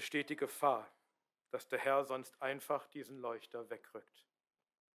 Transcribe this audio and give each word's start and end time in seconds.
besteht 0.00 0.30
die 0.30 0.36
Gefahr, 0.36 0.90
dass 1.50 1.68
der 1.68 1.78
Herr 1.78 2.06
sonst 2.06 2.40
einfach 2.40 2.86
diesen 2.86 3.18
Leuchter 3.18 3.68
wegrückt 3.68 4.26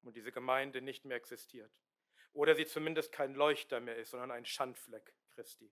und 0.02 0.16
diese 0.16 0.32
Gemeinde 0.32 0.82
nicht 0.82 1.06
mehr 1.06 1.16
existiert. 1.16 1.72
Oder 2.34 2.56
sie 2.56 2.66
zumindest 2.66 3.12
kein 3.12 3.36
Leuchter 3.36 3.80
mehr 3.80 3.98
ist, 3.98 4.10
sondern 4.10 4.32
ein 4.32 4.46
Schandfleck 4.46 5.14
Christi. 5.30 5.72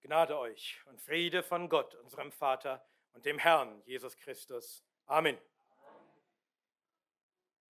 Gnade 0.00 0.36
euch 0.36 0.82
und 0.86 1.00
Friede 1.00 1.44
von 1.44 1.68
Gott, 1.68 1.94
unserem 1.94 2.32
Vater 2.32 2.84
und 3.12 3.24
dem 3.24 3.38
Herrn 3.38 3.80
Jesus 3.86 4.16
Christus. 4.16 4.84
Amen. 5.06 5.38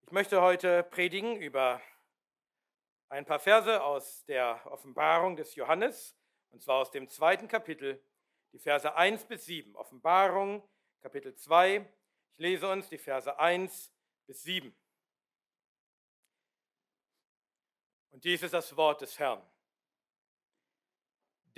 Ich 0.01 0.13
möchte 0.13 0.41
heute 0.41 0.83
predigen 0.83 1.37
über 1.37 1.83
ein 3.09 3.25
paar 3.25 3.39
Verse 3.39 3.83
aus 3.83 4.25
der 4.27 4.61
Offenbarung 4.67 5.37
des 5.37 5.55
Johannes, 5.55 6.17
und 6.51 6.63
zwar 6.63 6.77
aus 6.77 6.91
dem 6.91 7.09
zweiten 7.09 7.49
Kapitel, 7.49 8.03
die 8.53 8.59
Verse 8.59 8.95
1 8.95 9.27
bis 9.27 9.45
7. 9.45 9.77
Offenbarung, 9.77 10.67
Kapitel 11.01 11.35
2. 11.35 11.87
Ich 12.33 12.39
lese 12.39 12.69
uns 12.69 12.89
die 12.89 12.99
Verse 12.99 13.39
1 13.39 13.93
bis 14.27 14.43
7. 14.43 14.75
Und 18.11 18.25
dies 18.25 18.43
ist 18.43 18.55
das 18.55 18.77
Wort 18.77 19.01
des 19.01 19.19
Herrn 19.19 19.43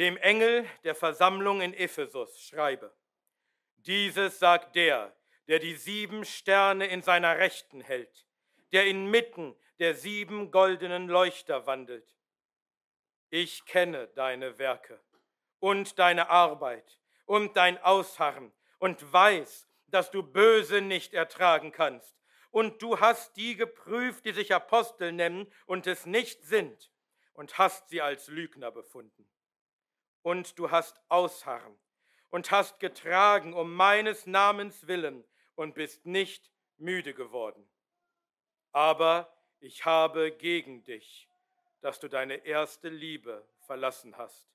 dem 0.01 0.17
Engel 0.17 0.67
der 0.83 0.95
Versammlung 0.95 1.61
in 1.61 1.75
Ephesus 1.75 2.41
schreibe. 2.41 2.91
Dieses 3.77 4.39
sagt 4.39 4.75
der, 4.75 5.15
der 5.47 5.59
die 5.59 5.75
sieben 5.75 6.25
Sterne 6.25 6.87
in 6.87 7.03
seiner 7.03 7.37
Rechten 7.37 7.83
hält, 7.83 8.27
der 8.73 8.87
inmitten 8.87 9.55
der 9.81 9.95
sieben 9.95 10.51
goldenen 10.51 11.09
Leuchter 11.09 11.67
wandelt. 11.67 12.17
Ich 13.31 13.65
kenne 13.65 14.09
deine 14.09 14.59
Werke 14.59 15.01
und 15.59 15.99
deine 15.99 16.31
Arbeit 16.31 17.01
und 17.27 17.57
dein 17.57 17.83
Ausharren 17.83 18.53
und 18.79 19.13
weiß, 19.13 19.69
dass 19.89 20.11
du 20.11 20.23
Böse 20.23 20.81
nicht 20.81 21.15
ertragen 21.15 21.73
kannst. 21.73 22.15
Und 22.53 22.83
du 22.83 23.01
hast 23.01 23.37
die 23.37 23.57
geprüft, 23.57 24.25
die 24.25 24.33
sich 24.33 24.55
Apostel 24.55 25.13
nennen 25.13 25.53
und 25.67 25.87
es 25.87 26.07
nicht 26.07 26.45
sind, 26.45 26.93
und 27.41 27.57
hast 27.57 27.89
sie 27.89 28.03
als 28.03 28.29
Lügner 28.29 28.71
befunden 28.71 29.27
und 30.23 30.59
du 30.59 30.71
hast 30.71 31.01
ausharren 31.09 31.75
und 32.31 32.51
hast 32.51 32.81
getragen 32.81 33.55
um 33.55 33.75
meines 33.75 34.27
Namens 34.27 34.87
willen 34.87 35.25
und 35.55 35.75
bist 35.75 36.07
nicht 36.07 36.51
müde 36.77 37.15
geworden. 37.15 37.69
Aber 38.73 39.35
ich 39.61 39.85
habe 39.85 40.33
gegen 40.33 40.83
dich, 40.85 41.29
dass 41.81 42.01
du 42.01 42.09
deine 42.09 42.45
erste 42.47 42.89
Liebe 42.89 43.47
verlassen 43.61 44.17
hast. 44.17 44.49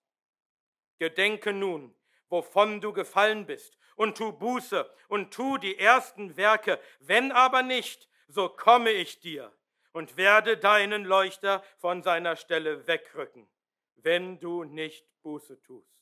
Gedenke 0.98 1.54
nun, 1.54 1.96
wovon 2.30 2.82
du 2.82 2.94
gefallen 2.94 3.46
bist, 3.46 3.78
und 3.96 4.18
tu 4.18 4.34
Buße 4.34 4.90
und 5.08 5.34
tu 5.34 5.58
die 5.58 5.78
ersten 5.78 6.36
Werke, 6.38 6.80
wenn 7.00 7.32
aber 7.32 7.64
nicht, 7.64 8.10
so 8.28 8.50
komme 8.50 8.92
ich 8.92 9.20
dir 9.20 9.56
und 9.94 10.18
werde 10.18 10.58
deinen 10.58 11.06
Leuchter 11.06 11.64
von 11.78 12.04
seiner 12.04 12.36
Stelle 12.36 12.88
wegrücken, 12.88 13.50
wenn 13.96 14.40
du 14.40 14.64
nicht 14.66 15.08
Buße 15.22 15.62
tust. 15.62 15.96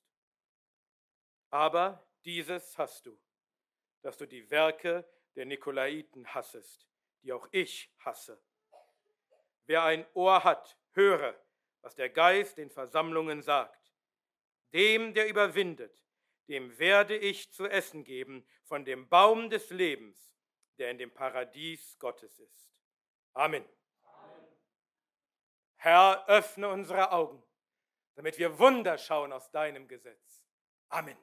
Aber 1.49 2.03
dieses 2.25 2.77
hast 2.77 3.05
du, 3.05 3.19
dass 4.01 4.17
du 4.17 4.25
die 4.25 4.49
Werke 4.49 5.07
der 5.35 5.45
Nikolaiten 5.45 6.25
hassest, 6.33 6.87
die 7.21 7.31
auch 7.31 7.47
ich 7.51 7.91
hasse. 7.99 8.41
Wer 9.65 9.83
ein 9.83 10.05
Ohr 10.13 10.43
hat, 10.43 10.77
höre, 10.91 11.39
was 11.81 11.95
der 11.95 12.09
Geist 12.09 12.57
den 12.57 12.69
Versammlungen 12.69 13.41
sagt. 13.41 13.93
Dem, 14.73 15.13
der 15.13 15.27
überwindet, 15.27 16.03
dem 16.47 16.77
werde 16.79 17.15
ich 17.15 17.51
zu 17.51 17.67
essen 17.67 18.03
geben 18.03 18.45
von 18.63 18.85
dem 18.85 19.07
Baum 19.07 19.49
des 19.49 19.69
Lebens, 19.69 20.35
der 20.77 20.91
in 20.91 20.97
dem 20.97 21.11
Paradies 21.11 21.97
Gottes 21.99 22.39
ist. 22.39 22.73
Amen. 23.33 23.63
Amen. 24.03 24.47
Herr, 25.77 26.27
öffne 26.27 26.69
unsere 26.69 27.11
Augen 27.11 27.43
damit 28.15 28.37
wir 28.37 28.57
Wunder 28.59 28.97
schauen 28.97 29.31
aus 29.31 29.49
deinem 29.51 29.87
Gesetz. 29.87 30.43
Amen. 30.89 31.17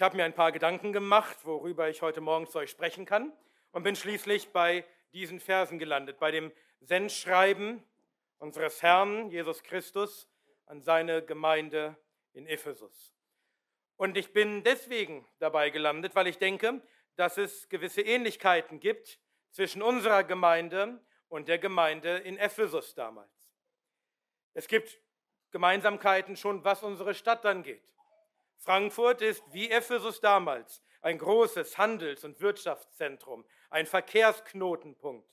Ich 0.00 0.02
habe 0.02 0.16
mir 0.16 0.24
ein 0.24 0.32
paar 0.32 0.50
Gedanken 0.50 0.94
gemacht, 0.94 1.44
worüber 1.44 1.90
ich 1.90 2.00
heute 2.00 2.22
Morgen 2.22 2.46
zu 2.46 2.58
euch 2.58 2.70
sprechen 2.70 3.04
kann 3.04 3.34
und 3.70 3.82
bin 3.82 3.94
schließlich 3.94 4.48
bei 4.48 4.86
diesen 5.12 5.40
Versen 5.40 5.78
gelandet, 5.78 6.18
bei 6.18 6.30
dem 6.30 6.52
Sendschreiben 6.80 7.84
unseres 8.38 8.82
Herrn 8.82 9.28
Jesus 9.28 9.62
Christus 9.62 10.26
an 10.64 10.80
seine 10.80 11.22
Gemeinde 11.22 11.98
in 12.32 12.46
Ephesus. 12.46 13.12
Und 13.98 14.16
ich 14.16 14.32
bin 14.32 14.62
deswegen 14.62 15.28
dabei 15.38 15.68
gelandet, 15.68 16.14
weil 16.14 16.28
ich 16.28 16.38
denke, 16.38 16.80
dass 17.16 17.36
es 17.36 17.68
gewisse 17.68 18.00
Ähnlichkeiten 18.00 18.80
gibt 18.80 19.20
zwischen 19.50 19.82
unserer 19.82 20.24
Gemeinde 20.24 20.98
und 21.28 21.46
der 21.46 21.58
Gemeinde 21.58 22.16
in 22.20 22.38
Ephesus 22.38 22.94
damals. 22.94 23.52
Es 24.54 24.66
gibt 24.66 24.98
Gemeinsamkeiten 25.50 26.38
schon, 26.38 26.64
was 26.64 26.82
unsere 26.82 27.12
Stadt 27.12 27.44
angeht. 27.44 27.84
Frankfurt 28.60 29.22
ist 29.22 29.42
wie 29.52 29.70
Ephesus 29.70 30.20
damals 30.20 30.82
ein 31.02 31.18
großes 31.18 31.78
Handels- 31.78 32.24
und 32.24 32.40
Wirtschaftszentrum, 32.40 33.44
ein 33.70 33.86
Verkehrsknotenpunkt. 33.86 35.26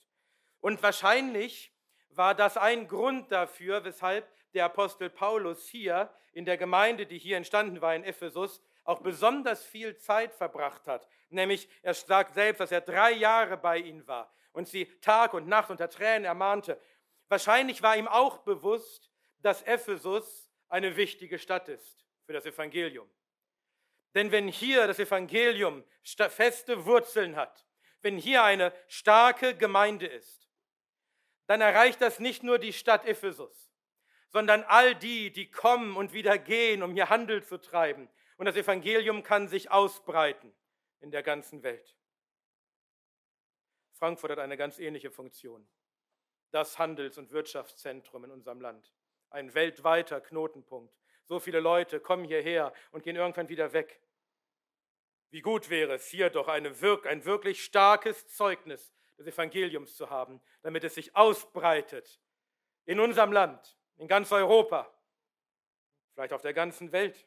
Und 0.60 0.82
wahrscheinlich 0.82 1.72
war 2.08 2.34
das 2.34 2.56
ein 2.56 2.88
Grund 2.88 3.30
dafür, 3.30 3.84
weshalb 3.84 4.26
der 4.54 4.64
Apostel 4.64 5.10
Paulus 5.10 5.68
hier 5.68 6.10
in 6.32 6.46
der 6.46 6.56
Gemeinde, 6.56 7.06
die 7.06 7.18
hier 7.18 7.36
entstanden 7.36 7.82
war 7.82 7.94
in 7.94 8.02
Ephesus, 8.02 8.62
auch 8.84 9.00
besonders 9.00 9.62
viel 9.62 9.98
Zeit 9.98 10.32
verbracht 10.32 10.86
hat. 10.86 11.06
Nämlich, 11.28 11.68
er 11.82 11.92
sagt 11.92 12.32
selbst, 12.32 12.60
dass 12.60 12.72
er 12.72 12.80
drei 12.80 13.12
Jahre 13.12 13.58
bei 13.58 13.76
ihnen 13.76 14.06
war 14.06 14.32
und 14.52 14.66
sie 14.66 14.86
Tag 15.00 15.34
und 15.34 15.46
Nacht 15.46 15.70
unter 15.70 15.90
Tränen 15.90 16.24
ermahnte. 16.24 16.80
Wahrscheinlich 17.28 17.82
war 17.82 17.96
ihm 17.96 18.08
auch 18.08 18.38
bewusst, 18.38 19.10
dass 19.42 19.62
Ephesus 19.62 20.50
eine 20.70 20.96
wichtige 20.96 21.38
Stadt 21.38 21.68
ist 21.68 22.06
für 22.24 22.32
das 22.32 22.46
Evangelium. 22.46 23.08
Denn 24.18 24.32
wenn 24.32 24.48
hier 24.48 24.88
das 24.88 24.98
Evangelium 24.98 25.84
feste 26.02 26.86
Wurzeln 26.86 27.36
hat, 27.36 27.64
wenn 28.02 28.18
hier 28.18 28.42
eine 28.42 28.72
starke 28.88 29.54
Gemeinde 29.54 30.08
ist, 30.08 30.48
dann 31.46 31.60
erreicht 31.60 32.00
das 32.00 32.18
nicht 32.18 32.42
nur 32.42 32.58
die 32.58 32.72
Stadt 32.72 33.06
Ephesus, 33.06 33.72
sondern 34.30 34.64
all 34.64 34.96
die, 34.96 35.30
die 35.30 35.48
kommen 35.48 35.96
und 35.96 36.14
wieder 36.14 36.36
gehen, 36.36 36.82
um 36.82 36.94
hier 36.94 37.10
Handel 37.10 37.44
zu 37.44 37.58
treiben. 37.58 38.08
Und 38.38 38.46
das 38.46 38.56
Evangelium 38.56 39.22
kann 39.22 39.46
sich 39.46 39.70
ausbreiten 39.70 40.52
in 40.98 41.12
der 41.12 41.22
ganzen 41.22 41.62
Welt. 41.62 41.96
Frankfurt 43.92 44.32
hat 44.32 44.40
eine 44.40 44.56
ganz 44.56 44.80
ähnliche 44.80 45.12
Funktion. 45.12 45.68
Das 46.50 46.76
Handels- 46.76 47.18
und 47.18 47.30
Wirtschaftszentrum 47.30 48.24
in 48.24 48.32
unserem 48.32 48.60
Land. 48.60 48.92
Ein 49.30 49.54
weltweiter 49.54 50.20
Knotenpunkt. 50.20 50.92
So 51.28 51.38
viele 51.38 51.60
Leute 51.60 52.00
kommen 52.00 52.24
hierher 52.24 52.72
und 52.90 53.04
gehen 53.04 53.14
irgendwann 53.14 53.48
wieder 53.48 53.72
weg. 53.72 54.00
Wie 55.30 55.42
gut 55.42 55.68
wäre 55.68 55.94
es, 55.94 56.08
hier 56.08 56.30
doch 56.30 56.48
eine, 56.48 56.70
ein 56.70 57.24
wirklich 57.24 57.62
starkes 57.62 58.28
Zeugnis 58.28 58.94
des 59.18 59.26
Evangeliums 59.26 59.94
zu 59.94 60.10
haben, 60.10 60.40
damit 60.62 60.84
es 60.84 60.94
sich 60.94 61.14
ausbreitet 61.14 62.20
in 62.86 63.00
unserem 63.00 63.32
Land 63.32 63.76
in 63.96 64.08
ganz 64.08 64.32
Europa, 64.32 64.90
vielleicht 66.14 66.32
auf 66.32 66.42
der 66.42 66.54
ganzen 66.54 66.92
Welt. 66.92 67.26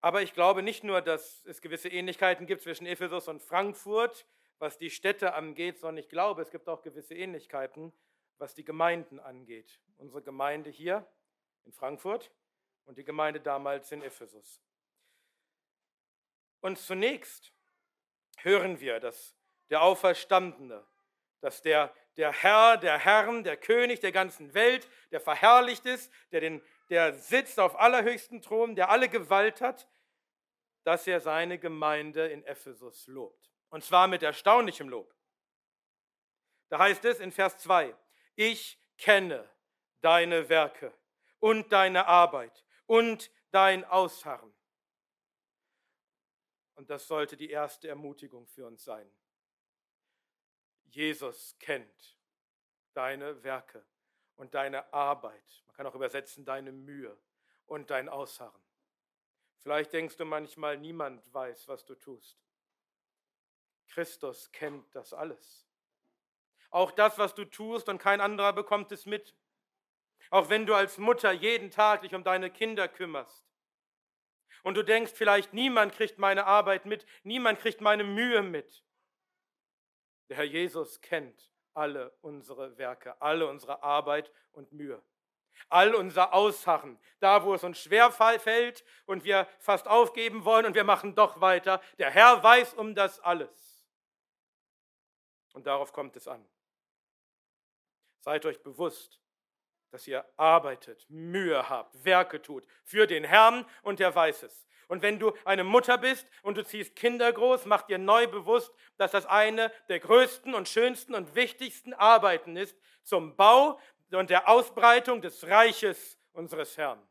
Aber 0.00 0.20
ich 0.20 0.34
glaube 0.34 0.62
nicht 0.62 0.82
nur, 0.82 1.00
dass 1.00 1.44
es 1.46 1.62
gewisse 1.62 1.88
Ähnlichkeiten 1.88 2.46
gibt 2.46 2.62
zwischen 2.62 2.86
Ephesus 2.86 3.28
und 3.28 3.40
Frankfurt, 3.40 4.26
was 4.58 4.76
die 4.76 4.90
Städte 4.90 5.34
angeht, 5.34 5.78
sondern 5.78 5.98
ich 5.98 6.08
glaube, 6.08 6.42
es 6.42 6.50
gibt 6.50 6.68
auch 6.68 6.82
gewisse 6.82 7.14
Ähnlichkeiten, 7.14 7.92
was 8.38 8.54
die 8.54 8.64
Gemeinden 8.64 9.20
angeht. 9.20 9.80
Unsere 9.98 10.20
Gemeinde 10.20 10.70
hier 10.70 11.06
in 11.64 11.72
Frankfurt 11.72 12.32
und 12.84 12.98
die 12.98 13.04
Gemeinde 13.04 13.40
damals 13.40 13.90
in 13.92 14.02
Ephesus. 14.02 14.60
Und 16.60 16.78
zunächst 16.78 17.52
hören 18.38 18.80
wir, 18.80 19.00
dass 19.00 19.36
der 19.70 19.82
Auferstandene, 19.82 20.86
dass 21.40 21.62
der 21.62 21.94
der 22.16 22.32
Herr, 22.32 22.76
der 22.76 22.98
Herrn, 22.98 23.42
der 23.42 23.56
König 23.56 24.00
der 24.00 24.12
ganzen 24.12 24.54
Welt, 24.54 24.88
der 25.10 25.20
verherrlicht 25.20 25.86
ist, 25.86 26.12
der, 26.30 26.40
den, 26.40 26.62
der 26.90 27.14
sitzt 27.14 27.58
auf 27.58 27.78
allerhöchsten 27.78 28.42
Thron, 28.42 28.74
der 28.74 28.90
alle 28.90 29.08
Gewalt 29.08 29.60
hat, 29.60 29.88
dass 30.84 31.06
er 31.06 31.20
seine 31.20 31.58
Gemeinde 31.58 32.28
in 32.28 32.44
Ephesus 32.44 33.06
lobt. 33.06 33.50
Und 33.70 33.84
zwar 33.84 34.08
mit 34.08 34.22
erstaunlichem 34.22 34.88
Lob. 34.88 35.14
Da 36.68 36.78
heißt 36.78 37.04
es 37.04 37.20
in 37.20 37.32
Vers 37.32 37.58
2, 37.58 37.94
ich 38.34 38.78
kenne 38.98 39.48
deine 40.00 40.48
Werke 40.48 40.92
und 41.38 41.72
deine 41.72 42.06
Arbeit 42.06 42.64
und 42.92 43.30
dein 43.52 43.86
Ausharren. 43.86 44.52
Und 46.74 46.90
das 46.90 47.08
sollte 47.08 47.38
die 47.38 47.48
erste 47.48 47.88
Ermutigung 47.88 48.46
für 48.46 48.66
uns 48.66 48.84
sein. 48.84 49.10
Jesus 50.90 51.56
kennt 51.58 52.18
deine 52.92 53.42
Werke 53.44 53.82
und 54.36 54.52
deine 54.52 54.92
Arbeit. 54.92 55.62
Man 55.64 55.74
kann 55.74 55.86
auch 55.86 55.94
übersetzen 55.94 56.44
deine 56.44 56.70
Mühe 56.70 57.16
und 57.64 57.88
dein 57.88 58.10
Ausharren. 58.10 58.62
Vielleicht 59.60 59.94
denkst 59.94 60.18
du 60.18 60.26
manchmal, 60.26 60.76
niemand 60.76 61.22
weiß, 61.32 61.68
was 61.68 61.86
du 61.86 61.94
tust. 61.94 62.36
Christus 63.88 64.52
kennt 64.52 64.94
das 64.94 65.14
alles. 65.14 65.66
Auch 66.68 66.90
das, 66.90 67.16
was 67.16 67.34
du 67.34 67.46
tust 67.46 67.88
und 67.88 67.96
kein 67.96 68.20
anderer 68.20 68.52
bekommt 68.52 68.92
es 68.92 69.06
mit. 69.06 69.34
Auch 70.32 70.48
wenn 70.48 70.64
du 70.64 70.74
als 70.74 70.96
Mutter 70.96 71.30
jeden 71.30 71.70
Tag 71.70 72.00
dich 72.00 72.14
um 72.14 72.24
deine 72.24 72.50
Kinder 72.50 72.88
kümmerst. 72.88 73.44
Und 74.62 74.76
du 74.78 74.82
denkst 74.82 75.12
vielleicht, 75.14 75.52
niemand 75.52 75.92
kriegt 75.92 76.18
meine 76.18 76.46
Arbeit 76.46 76.86
mit, 76.86 77.04
niemand 77.22 77.58
kriegt 77.58 77.82
meine 77.82 78.02
Mühe 78.02 78.40
mit. 78.40 78.82
Der 80.30 80.38
Herr 80.38 80.44
Jesus 80.44 81.02
kennt 81.02 81.52
alle 81.74 82.16
unsere 82.22 82.78
Werke, 82.78 83.20
alle 83.20 83.46
unsere 83.46 83.82
Arbeit 83.82 84.32
und 84.52 84.72
Mühe. 84.72 85.02
All 85.68 85.94
unser 85.94 86.32
Ausharren, 86.32 86.98
da 87.20 87.44
wo 87.44 87.52
es 87.52 87.62
uns 87.62 87.78
schwer 87.78 88.10
fällt 88.10 88.86
und 89.04 89.24
wir 89.24 89.46
fast 89.58 89.86
aufgeben 89.86 90.46
wollen 90.46 90.64
und 90.64 90.74
wir 90.74 90.84
machen 90.84 91.14
doch 91.14 91.42
weiter. 91.42 91.82
Der 91.98 92.10
Herr 92.10 92.42
weiß 92.42 92.72
um 92.72 92.94
das 92.94 93.20
alles. 93.20 93.86
Und 95.52 95.66
darauf 95.66 95.92
kommt 95.92 96.16
es 96.16 96.26
an. 96.26 96.42
Seid 98.20 98.46
euch 98.46 98.62
bewusst, 98.62 99.21
dass 99.92 100.08
ihr 100.08 100.24
arbeitet, 100.36 101.04
Mühe 101.08 101.68
habt, 101.68 102.04
Werke 102.04 102.40
tut 102.40 102.66
für 102.82 103.06
den 103.06 103.24
Herrn 103.24 103.66
und 103.82 104.00
er 104.00 104.14
weiß 104.14 104.42
es. 104.44 104.66
Und 104.88 105.02
wenn 105.02 105.18
du 105.18 105.32
eine 105.44 105.64
Mutter 105.64 105.98
bist 105.98 106.26
und 106.42 106.56
du 106.56 106.64
ziehst 106.64 106.96
Kinder 106.96 107.32
groß, 107.32 107.66
mach 107.66 107.82
dir 107.82 107.98
neu 107.98 108.26
bewusst, 108.26 108.74
dass 108.96 109.12
das 109.12 109.26
eine 109.26 109.70
der 109.88 110.00
größten 110.00 110.54
und 110.54 110.68
schönsten 110.68 111.14
und 111.14 111.34
wichtigsten 111.34 111.94
Arbeiten 111.94 112.56
ist 112.56 112.76
zum 113.02 113.36
Bau 113.36 113.78
und 114.10 114.30
der 114.30 114.48
Ausbreitung 114.48 115.20
des 115.20 115.46
Reiches 115.46 116.18
unseres 116.32 116.76
Herrn. 116.76 117.06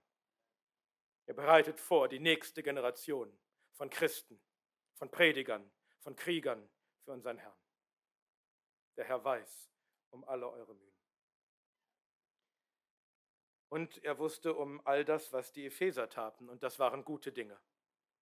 Er 1.28 1.34
bereitet 1.34 1.80
vor 1.80 2.08
die 2.08 2.20
nächste 2.20 2.62
Generation 2.62 3.32
von 3.74 3.90
Christen, 3.90 4.42
von 4.96 5.10
Predigern, 5.10 5.72
von 6.00 6.16
Kriegern 6.16 6.68
für 7.06 7.12
unseren 7.12 7.38
Herrn. 7.38 7.58
Der 8.98 9.06
Herr 9.06 9.24
weiß 9.24 9.72
um 10.10 10.24
alle 10.26 10.50
eure 10.50 10.74
Mühen. 10.74 10.91
Und 13.72 14.04
er 14.04 14.20
wusste 14.20 14.54
um 14.54 14.86
all 14.86 15.06
das, 15.06 15.32
was 15.32 15.54
die 15.54 15.68
Epheser 15.68 16.10
taten, 16.10 16.50
und 16.50 16.62
das 16.62 16.78
waren 16.78 17.06
gute 17.06 17.32
Dinge. 17.32 17.58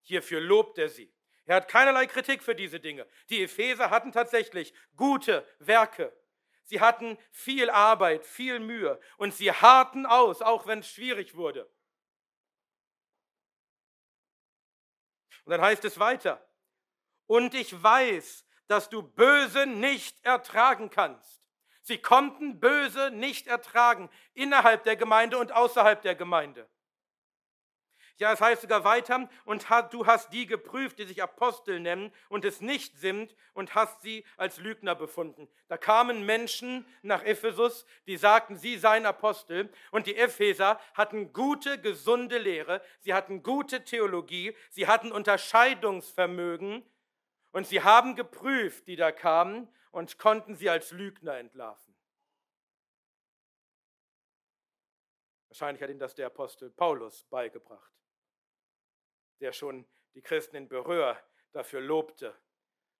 Hierfür 0.04 0.40
lobt 0.40 0.78
er 0.78 0.90
sie. 0.90 1.12
Er 1.46 1.56
hat 1.56 1.68
keinerlei 1.68 2.06
Kritik 2.06 2.44
für 2.44 2.54
diese 2.54 2.80
Dinge. 2.80 3.08
Die 3.32 3.42
Epheser 3.42 3.90
hatten 3.90 4.12
tatsächlich 4.12 4.76
gute 4.96 5.44
Werke. 5.58 6.16
Sie 6.66 6.80
hatten 6.80 7.18
viel 7.32 7.72
Arbeit, 7.72 8.28
viel 8.28 8.60
Mühe 8.60 9.00
und 9.18 9.34
sie 9.34 9.52
harten 9.52 10.06
aus, 10.06 10.44
auch 10.44 10.68
wenn 10.68 10.80
es 10.80 10.92
schwierig 10.92 11.34
wurde. 11.34 11.68
Und 15.46 15.52
dann 15.54 15.62
heißt 15.62 15.84
es 15.84 15.98
weiter, 15.98 16.48
und 17.26 17.56
ich 17.56 17.82
weiß, 17.82 18.46
dass 18.68 18.88
du 18.88 19.02
Böse 19.02 19.66
nicht 19.66 20.24
ertragen 20.24 20.92
kannst. 20.92 21.39
Sie 21.90 21.98
konnten 21.98 22.60
Böse 22.60 23.10
nicht 23.10 23.48
ertragen, 23.48 24.12
innerhalb 24.36 24.84
der 24.84 24.96
Gemeinde 24.96 25.40
und 25.40 25.52
außerhalb 25.52 26.00
der 26.04 26.14
Gemeinde. 26.14 26.70
Ja, 28.18 28.32
es 28.32 28.40
heißt 28.40 28.62
sogar 28.62 28.84
weiter, 28.84 29.28
und 29.44 29.66
du 29.90 30.06
hast 30.06 30.32
die 30.32 30.46
geprüft, 30.46 31.00
die 31.00 31.06
sich 31.06 31.24
Apostel 31.24 31.80
nennen 31.80 32.12
und 32.28 32.46
es 32.46 32.62
nicht 32.62 33.00
sind, 33.00 33.36
und 33.56 33.74
hast 33.74 34.04
sie 34.04 34.24
als 34.38 34.60
Lügner 34.60 34.94
befunden. 34.94 35.50
Da 35.68 35.78
kamen 35.78 36.28
Menschen 36.28 36.86
nach 37.02 37.24
Ephesus, 37.24 37.88
die 38.06 38.18
sagten, 38.18 38.56
sie 38.56 38.78
seien 38.78 39.08
Apostel, 39.08 39.74
und 39.90 40.06
die 40.06 40.16
Epheser 40.16 40.80
hatten 40.94 41.34
gute, 41.34 41.82
gesunde 41.82 42.38
Lehre, 42.38 42.84
sie 43.00 43.16
hatten 43.16 43.42
gute 43.42 43.84
Theologie, 43.84 44.56
sie 44.70 44.86
hatten 44.86 45.12
Unterscheidungsvermögen, 45.12 46.86
und 47.52 47.66
sie 47.66 47.82
haben 47.82 48.16
geprüft, 48.16 48.86
die 48.86 48.96
da 48.96 49.12
kamen, 49.12 49.68
und 49.92 50.18
konnten 50.18 50.56
sie 50.56 50.70
als 50.70 50.92
Lügner 50.92 51.38
entlarven. 51.38 51.96
Wahrscheinlich 55.50 55.82
hat 55.82 55.90
ihnen 55.90 56.00
das 56.00 56.16
der 56.16 56.28
Apostel 56.28 56.70
Paulus 56.70 57.24
beigebracht, 57.26 57.92
der 59.40 59.52
schon 59.52 59.88
die 60.14 60.22
Christen 60.22 60.56
in 60.56 60.70
Berühr 60.70 61.18
dafür 61.52 61.82
lobte, 61.82 62.38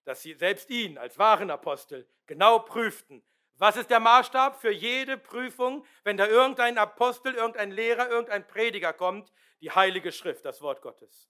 dass 0.04 0.22
sie 0.22 0.34
selbst 0.34 0.70
ihn 0.70 0.98
als 0.98 1.18
wahren 1.20 1.52
Apostel 1.52 2.08
genau 2.26 2.60
prüften. 2.60 3.24
Was 3.56 3.76
ist 3.76 3.90
der 3.90 4.00
Maßstab 4.00 4.60
für 4.60 4.72
jede 4.72 5.18
Prüfung, 5.18 5.86
wenn 6.04 6.18
da 6.18 6.28
irgendein 6.28 6.78
Apostel, 6.78 7.36
irgendein 7.36 7.72
Lehrer, 7.72 8.10
irgendein 8.10 8.48
Prediger 8.48 8.94
kommt? 8.94 9.32
Die 9.62 9.72
Heilige 9.72 10.12
Schrift, 10.12 10.46
das 10.46 10.62
Wort 10.62 10.82
Gottes. 10.82 11.30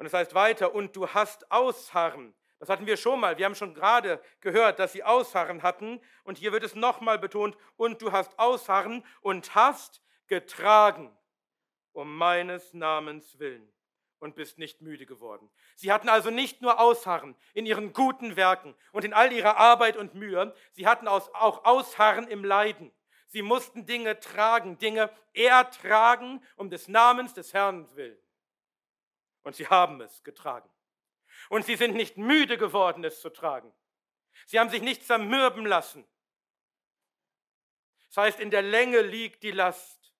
Und 0.00 0.06
es 0.06 0.14
heißt 0.14 0.34
weiter, 0.34 0.74
und 0.74 0.96
du 0.96 1.06
hast 1.08 1.52
Ausharren. 1.52 2.34
Das 2.58 2.70
hatten 2.70 2.86
wir 2.86 2.96
schon 2.96 3.20
mal. 3.20 3.36
Wir 3.36 3.44
haben 3.44 3.54
schon 3.54 3.74
gerade 3.74 4.18
gehört, 4.40 4.78
dass 4.78 4.94
sie 4.94 5.04
Ausharren 5.04 5.62
hatten. 5.62 6.00
Und 6.24 6.38
hier 6.38 6.52
wird 6.52 6.62
es 6.62 6.74
nochmal 6.74 7.18
betont, 7.18 7.54
und 7.76 8.00
du 8.00 8.10
hast 8.10 8.38
Ausharren 8.38 9.04
und 9.20 9.54
hast 9.54 10.00
getragen 10.26 11.14
um 11.92 12.16
meines 12.16 12.72
Namens 12.72 13.38
willen 13.38 13.70
und 14.20 14.36
bist 14.36 14.56
nicht 14.56 14.80
müde 14.80 15.04
geworden. 15.04 15.50
Sie 15.76 15.92
hatten 15.92 16.08
also 16.08 16.30
nicht 16.30 16.62
nur 16.62 16.80
Ausharren 16.80 17.36
in 17.52 17.66
ihren 17.66 17.92
guten 17.92 18.36
Werken 18.36 18.74
und 18.92 19.04
in 19.04 19.12
all 19.12 19.30
ihrer 19.30 19.58
Arbeit 19.58 19.98
und 19.98 20.14
Mühe, 20.14 20.54
sie 20.72 20.86
hatten 20.86 21.08
auch 21.08 21.64
Ausharren 21.66 22.26
im 22.26 22.42
Leiden. 22.42 22.90
Sie 23.26 23.42
mussten 23.42 23.84
Dinge 23.84 24.18
tragen, 24.18 24.78
Dinge 24.78 25.10
ertragen 25.34 26.42
um 26.56 26.70
des 26.70 26.88
Namens 26.88 27.34
des 27.34 27.52
Herrn 27.52 27.94
willen. 27.96 28.18
Und 29.42 29.56
sie 29.56 29.66
haben 29.66 30.00
es 30.00 30.22
getragen. 30.22 30.68
Und 31.48 31.64
sie 31.64 31.76
sind 31.76 31.94
nicht 31.94 32.16
müde 32.16 32.58
geworden, 32.58 33.04
es 33.04 33.20
zu 33.20 33.30
tragen. 33.30 33.72
Sie 34.46 34.58
haben 34.58 34.70
sich 34.70 34.82
nicht 34.82 35.04
zermürben 35.04 35.66
lassen. 35.66 36.06
Das 38.08 38.16
heißt, 38.18 38.40
in 38.40 38.50
der 38.50 38.62
Länge 38.62 39.00
liegt 39.02 39.42
die 39.42 39.52
Last. 39.52 40.12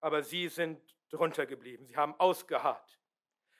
Aber 0.00 0.22
sie 0.22 0.48
sind 0.48 0.80
drunter 1.10 1.46
geblieben. 1.46 1.86
Sie 1.86 1.96
haben 1.96 2.14
ausgeharrt. 2.18 2.98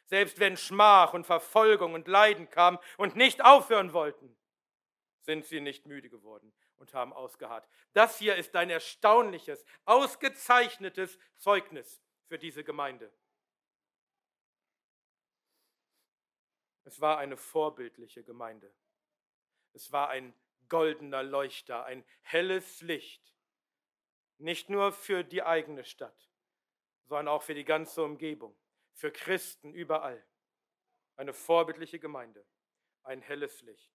Selbst 0.07 0.41
wenn 0.41 0.57
Schmach 0.57 1.13
und 1.13 1.25
Verfolgung 1.25 1.95
und 1.95 2.09
Leiden 2.09 2.49
kamen 2.51 2.79
und 2.97 3.17
nicht 3.17 3.45
aufhören 3.45 3.93
wollten, 3.93 4.37
sind 5.21 5.45
sie 5.45 5.61
nicht 5.61 5.87
müde 5.87 6.09
geworden 6.09 6.53
und 6.77 6.95
haben 6.95 7.13
ausgeharrt. 7.13 7.69
Das 7.93 8.19
hier 8.19 8.37
ist 8.37 8.57
ein 8.57 8.71
erstaunliches, 8.71 9.65
ausgezeichnetes 9.85 11.19
Zeugnis 11.37 12.03
für 12.27 12.39
diese 12.39 12.65
Gemeinde. 12.65 13.13
Es 16.91 17.01
war 17.01 17.19
eine 17.19 17.37
vorbildliche 17.37 18.25
Gemeinde. 18.25 18.75
Es 19.75 19.93
war 19.93 20.09
ein 20.09 20.35
goldener 20.69 21.23
Leuchter, 21.23 21.85
ein 21.85 22.05
helles 22.23 22.81
Licht. 22.81 23.33
Nicht 24.39 24.71
nur 24.71 24.91
für 24.91 25.23
die 25.23 25.45
eigene 25.45 25.85
Stadt, 25.85 26.33
sondern 27.05 27.29
auch 27.29 27.45
für 27.45 27.55
die 27.55 27.65
ganze 27.65 28.03
Umgebung, 28.03 28.59
für 28.93 29.13
Christen 29.13 29.73
überall. 29.73 30.27
Eine 31.15 31.33
vorbildliche 31.33 32.01
Gemeinde, 32.01 32.45
ein 33.05 33.23
helles 33.23 33.63
Licht. 33.63 33.95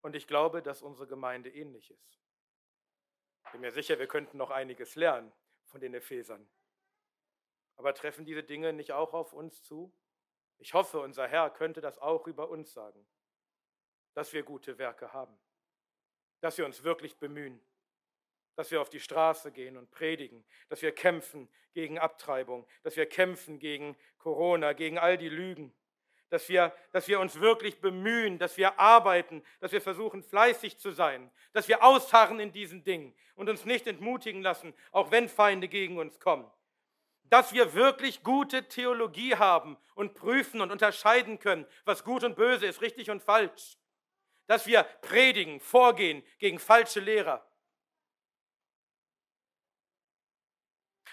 Und 0.00 0.16
ich 0.16 0.26
glaube, 0.26 0.60
dass 0.60 0.82
unsere 0.82 1.06
Gemeinde 1.06 1.54
ähnlich 1.54 1.92
ist. 1.92 2.20
Ich 3.44 3.52
bin 3.52 3.60
mir 3.60 3.70
sicher, 3.70 3.96
wir 4.00 4.08
könnten 4.08 4.38
noch 4.38 4.50
einiges 4.50 4.96
lernen 4.96 5.32
von 5.66 5.80
den 5.80 5.94
Ephesern. 5.94 6.50
Aber 7.78 7.94
treffen 7.94 8.24
diese 8.24 8.42
Dinge 8.42 8.72
nicht 8.72 8.92
auch 8.92 9.14
auf 9.14 9.32
uns 9.32 9.62
zu? 9.62 9.94
Ich 10.58 10.74
hoffe, 10.74 10.98
unser 11.00 11.28
Herr 11.28 11.48
könnte 11.48 11.80
das 11.80 11.98
auch 11.98 12.26
über 12.26 12.50
uns 12.50 12.72
sagen, 12.72 13.06
dass 14.14 14.32
wir 14.32 14.42
gute 14.42 14.78
Werke 14.78 15.12
haben, 15.12 15.38
dass 16.40 16.58
wir 16.58 16.66
uns 16.66 16.82
wirklich 16.82 17.18
bemühen, 17.18 17.60
dass 18.56 18.72
wir 18.72 18.80
auf 18.82 18.90
die 18.90 18.98
Straße 18.98 19.52
gehen 19.52 19.76
und 19.76 19.92
predigen, 19.92 20.44
dass 20.68 20.82
wir 20.82 20.90
kämpfen 20.90 21.48
gegen 21.72 22.00
Abtreibung, 22.00 22.66
dass 22.82 22.96
wir 22.96 23.06
kämpfen 23.06 23.60
gegen 23.60 23.96
Corona, 24.18 24.72
gegen 24.72 24.98
all 24.98 25.16
die 25.16 25.28
Lügen, 25.28 25.72
dass 26.30 26.48
wir, 26.48 26.74
dass 26.90 27.06
wir 27.06 27.20
uns 27.20 27.38
wirklich 27.38 27.80
bemühen, 27.80 28.40
dass 28.40 28.56
wir 28.56 28.80
arbeiten, 28.80 29.44
dass 29.60 29.70
wir 29.70 29.80
versuchen, 29.80 30.24
fleißig 30.24 30.78
zu 30.78 30.90
sein, 30.90 31.30
dass 31.52 31.68
wir 31.68 31.84
ausharren 31.84 32.40
in 32.40 32.50
diesen 32.50 32.82
Dingen 32.82 33.14
und 33.36 33.48
uns 33.48 33.64
nicht 33.64 33.86
entmutigen 33.86 34.42
lassen, 34.42 34.74
auch 34.90 35.12
wenn 35.12 35.28
Feinde 35.28 35.68
gegen 35.68 35.96
uns 35.96 36.18
kommen 36.18 36.50
dass 37.30 37.52
wir 37.52 37.74
wirklich 37.74 38.22
gute 38.22 38.68
Theologie 38.68 39.36
haben 39.36 39.76
und 39.94 40.14
prüfen 40.14 40.60
und 40.60 40.70
unterscheiden 40.70 41.38
können, 41.38 41.66
was 41.84 42.04
gut 42.04 42.24
und 42.24 42.36
böse 42.36 42.66
ist, 42.66 42.80
richtig 42.80 43.10
und 43.10 43.22
falsch. 43.22 43.76
Dass 44.46 44.66
wir 44.66 44.82
predigen, 45.02 45.60
vorgehen 45.60 46.22
gegen 46.38 46.58
falsche 46.58 47.00
Lehrer. 47.00 47.48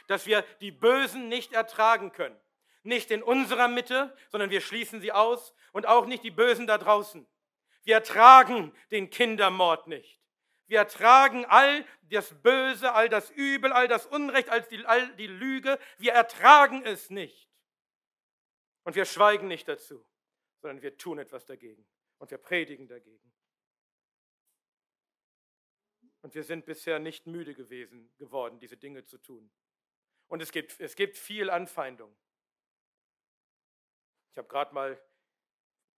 dass 0.08 0.26
wir 0.26 0.44
die 0.62 0.72
Bösen 0.72 1.28
nicht 1.30 1.54
ertragen 1.54 2.12
können. 2.12 2.40
Nicht 2.84 3.10
in 3.12 3.24
unserer 3.24 3.68
Mitte, 3.68 4.16
sondern 4.30 4.50
wir 4.50 4.62
schließen 4.62 5.02
sie 5.02 5.12
aus 5.12 5.54
und 5.72 5.88
auch 5.88 6.06
nicht 6.06 6.24
die 6.24 6.32
Bösen 6.32 6.68
da 6.68 6.78
draußen. 6.78 7.28
Wir 7.84 7.96
ertragen 7.96 8.76
den 8.92 9.10
Kindermord 9.10 9.88
nicht. 9.88 10.22
Wir 10.68 10.80
ertragen 10.80 11.46
all 11.46 11.86
das 12.10 12.34
Böse, 12.42 12.94
all 12.94 13.10
das 13.10 13.30
Übel, 13.32 13.72
all 13.72 13.88
das 13.88 14.06
Unrecht, 14.06 14.50
all 14.50 14.62
die, 14.64 14.86
all 14.86 15.16
die 15.16 15.28
Lüge. 15.28 15.80
Wir 15.98 16.14
ertragen 16.14 16.84
es 16.84 17.10
nicht. 17.10 17.50
Und 18.84 18.96
wir 18.96 19.06
schweigen 19.06 19.48
nicht 19.48 19.68
dazu, 19.68 20.06
sondern 20.62 20.82
wir 20.82 20.98
tun 20.98 21.20
etwas 21.20 21.46
dagegen. 21.46 21.88
Und 22.18 22.32
wir 22.32 22.38
predigen 22.38 22.88
dagegen. 22.88 23.32
Und 26.22 26.34
wir 26.34 26.44
sind 26.44 26.66
bisher 26.66 26.98
nicht 26.98 27.28
müde 27.28 27.54
gewesen, 27.54 28.12
geworden, 28.18 28.60
diese 28.60 28.78
Dinge 28.78 29.06
zu 29.06 29.20
tun. 29.20 29.52
Und 30.28 30.42
es 30.42 30.52
gibt, 30.52 30.80
es 30.80 30.96
gibt 30.96 31.18
viel 31.18 31.52
Anfeindung. 31.52 32.16
Ich 34.32 34.38
habe 34.38 34.48
gerade 34.48 34.74
mal 34.74 35.00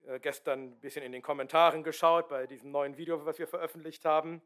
äh, 0.05 0.19
gestern 0.19 0.71
ein 0.71 0.79
bisschen 0.79 1.03
in 1.03 1.11
den 1.11 1.21
Kommentaren 1.21 1.83
geschaut 1.83 2.27
bei 2.27 2.45
diesem 2.45 2.71
neuen 2.71 2.97
Video, 2.97 3.25
was 3.25 3.39
wir 3.39 3.47
veröffentlicht 3.47 4.03
haben, 4.05 4.41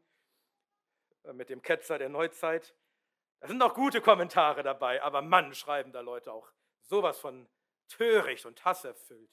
mit 1.32 1.48
dem 1.48 1.62
Ketzer 1.62 1.98
der 1.98 2.08
Neuzeit. 2.08 2.74
Da 3.40 3.48
sind 3.48 3.58
noch 3.58 3.74
gute 3.74 4.00
Kommentare 4.00 4.62
dabei, 4.62 5.02
aber 5.02 5.22
Mann, 5.22 5.54
schreiben 5.54 5.92
da 5.92 6.00
Leute 6.00 6.32
auch 6.32 6.48
sowas 6.82 7.18
von 7.18 7.48
töricht 7.88 8.46
und 8.46 8.64
hasserfüllt. 8.64 9.30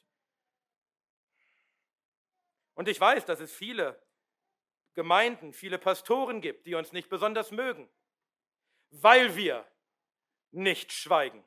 Und 2.74 2.88
ich 2.88 3.00
weiß, 3.00 3.26
dass 3.26 3.40
es 3.40 3.54
viele 3.54 4.02
Gemeinden, 4.94 5.54
viele 5.54 5.78
Pastoren 5.78 6.42
gibt, 6.42 6.66
die 6.66 6.76
uns 6.76 6.92
nicht 6.92 7.10
besonders 7.10 7.52
mögen, 7.52 7.90
weil 8.90 9.36
wir 9.36 9.66
nicht 10.52 10.92
schweigen, 10.92 11.44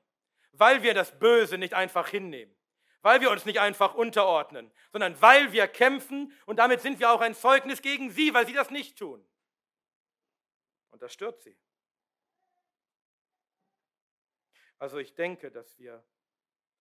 weil 0.53 0.83
wir 0.83 0.95
das 0.95 1.19
Böse 1.19 1.59
nicht 1.59 1.75
einfach 1.75 2.09
hinnehmen, 2.09 2.55
weil 3.01 3.21
wir 3.21 3.31
uns 3.31 3.45
nicht 3.45 3.61
einfach 3.61 3.95
unterordnen, 3.95 4.71
sondern 4.93 5.21
weil 5.21 5.53
wir 5.53 5.67
kämpfen 5.67 6.33
und 6.47 6.57
damit 6.57 6.81
sind 6.81 7.01
wir 7.01 7.11
auch 7.11 7.21
ein 7.21 7.35
Zeugnis 7.35 7.83
gegen 7.83 8.11
sie, 8.11 8.33
weil 8.35 8.47
sie 8.47 8.53
das 8.53 8.71
nicht 8.71 8.99
tun. 8.99 9.27
Und 10.93 11.03
das 11.03 11.13
stört 11.13 11.41
sie. 11.41 11.57
Also 14.79 14.99
ich 14.99 15.15
denke, 15.15 15.51
dass 15.51 15.79
wir 15.79 16.05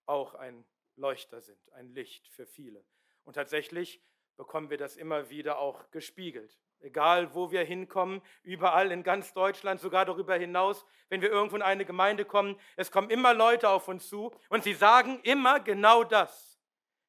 auch 0.06 0.34
ein 0.34 0.64
Leuchter 0.96 1.40
sind, 1.40 1.72
ein 1.72 1.88
Licht 1.94 2.28
für 2.28 2.46
viele. 2.46 2.84
Und 3.24 3.34
tatsächlich 3.34 4.02
bekommen 4.36 4.70
wir 4.70 4.78
das 4.78 4.96
immer 4.96 5.30
wieder 5.30 5.58
auch 5.58 5.90
gespiegelt. 5.90 6.58
Egal, 6.80 7.32
wo 7.34 7.52
wir 7.52 7.62
hinkommen, 7.62 8.20
überall 8.42 8.90
in 8.90 9.04
ganz 9.04 9.32
Deutschland, 9.34 9.80
sogar 9.80 10.04
darüber 10.04 10.34
hinaus, 10.34 10.84
wenn 11.08 11.22
wir 11.22 11.30
irgendwo 11.30 11.54
in 11.54 11.62
eine 11.62 11.84
Gemeinde 11.84 12.24
kommen, 12.24 12.58
es 12.76 12.90
kommen 12.90 13.08
immer 13.08 13.34
Leute 13.34 13.68
auf 13.68 13.86
uns 13.86 14.08
zu 14.08 14.32
und 14.48 14.64
sie 14.64 14.74
sagen 14.74 15.20
immer 15.22 15.60
genau 15.60 16.02
das. 16.02 16.60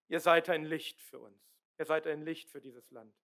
Ihr 0.10 0.19
seid 0.19 0.48
ein 0.50 0.63
Licht 0.63 1.01
für 1.01 1.19
uns. 1.19 1.57
Ihr 1.79 1.86
seid 1.86 2.05
ein 2.05 2.22
Licht 2.22 2.51
für 2.51 2.62
dieses 2.62 2.91
Land. 2.91 3.15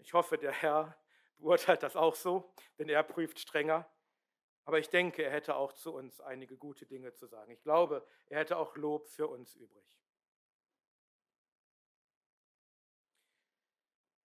Ich 0.00 0.14
hoffe, 0.14 0.38
der 0.38 0.52
Herr 0.52 0.96
beurteilt 1.38 1.82
das 1.82 1.96
auch 1.96 2.14
so, 2.14 2.52
denn 2.78 2.88
er 2.88 3.02
prüft 3.02 3.38
strenger. 3.38 3.88
Aber 4.64 4.78
ich 4.78 4.88
denke, 4.88 5.22
er 5.22 5.30
hätte 5.30 5.56
auch 5.56 5.72
zu 5.72 5.94
uns 5.94 6.20
einige 6.20 6.56
gute 6.56 6.86
Dinge 6.86 7.12
zu 7.12 7.26
sagen. 7.26 7.50
Ich 7.50 7.62
glaube, 7.62 8.06
er 8.28 8.40
hätte 8.40 8.56
auch 8.56 8.76
Lob 8.76 9.08
für 9.08 9.26
uns 9.26 9.54
übrig. 9.56 9.84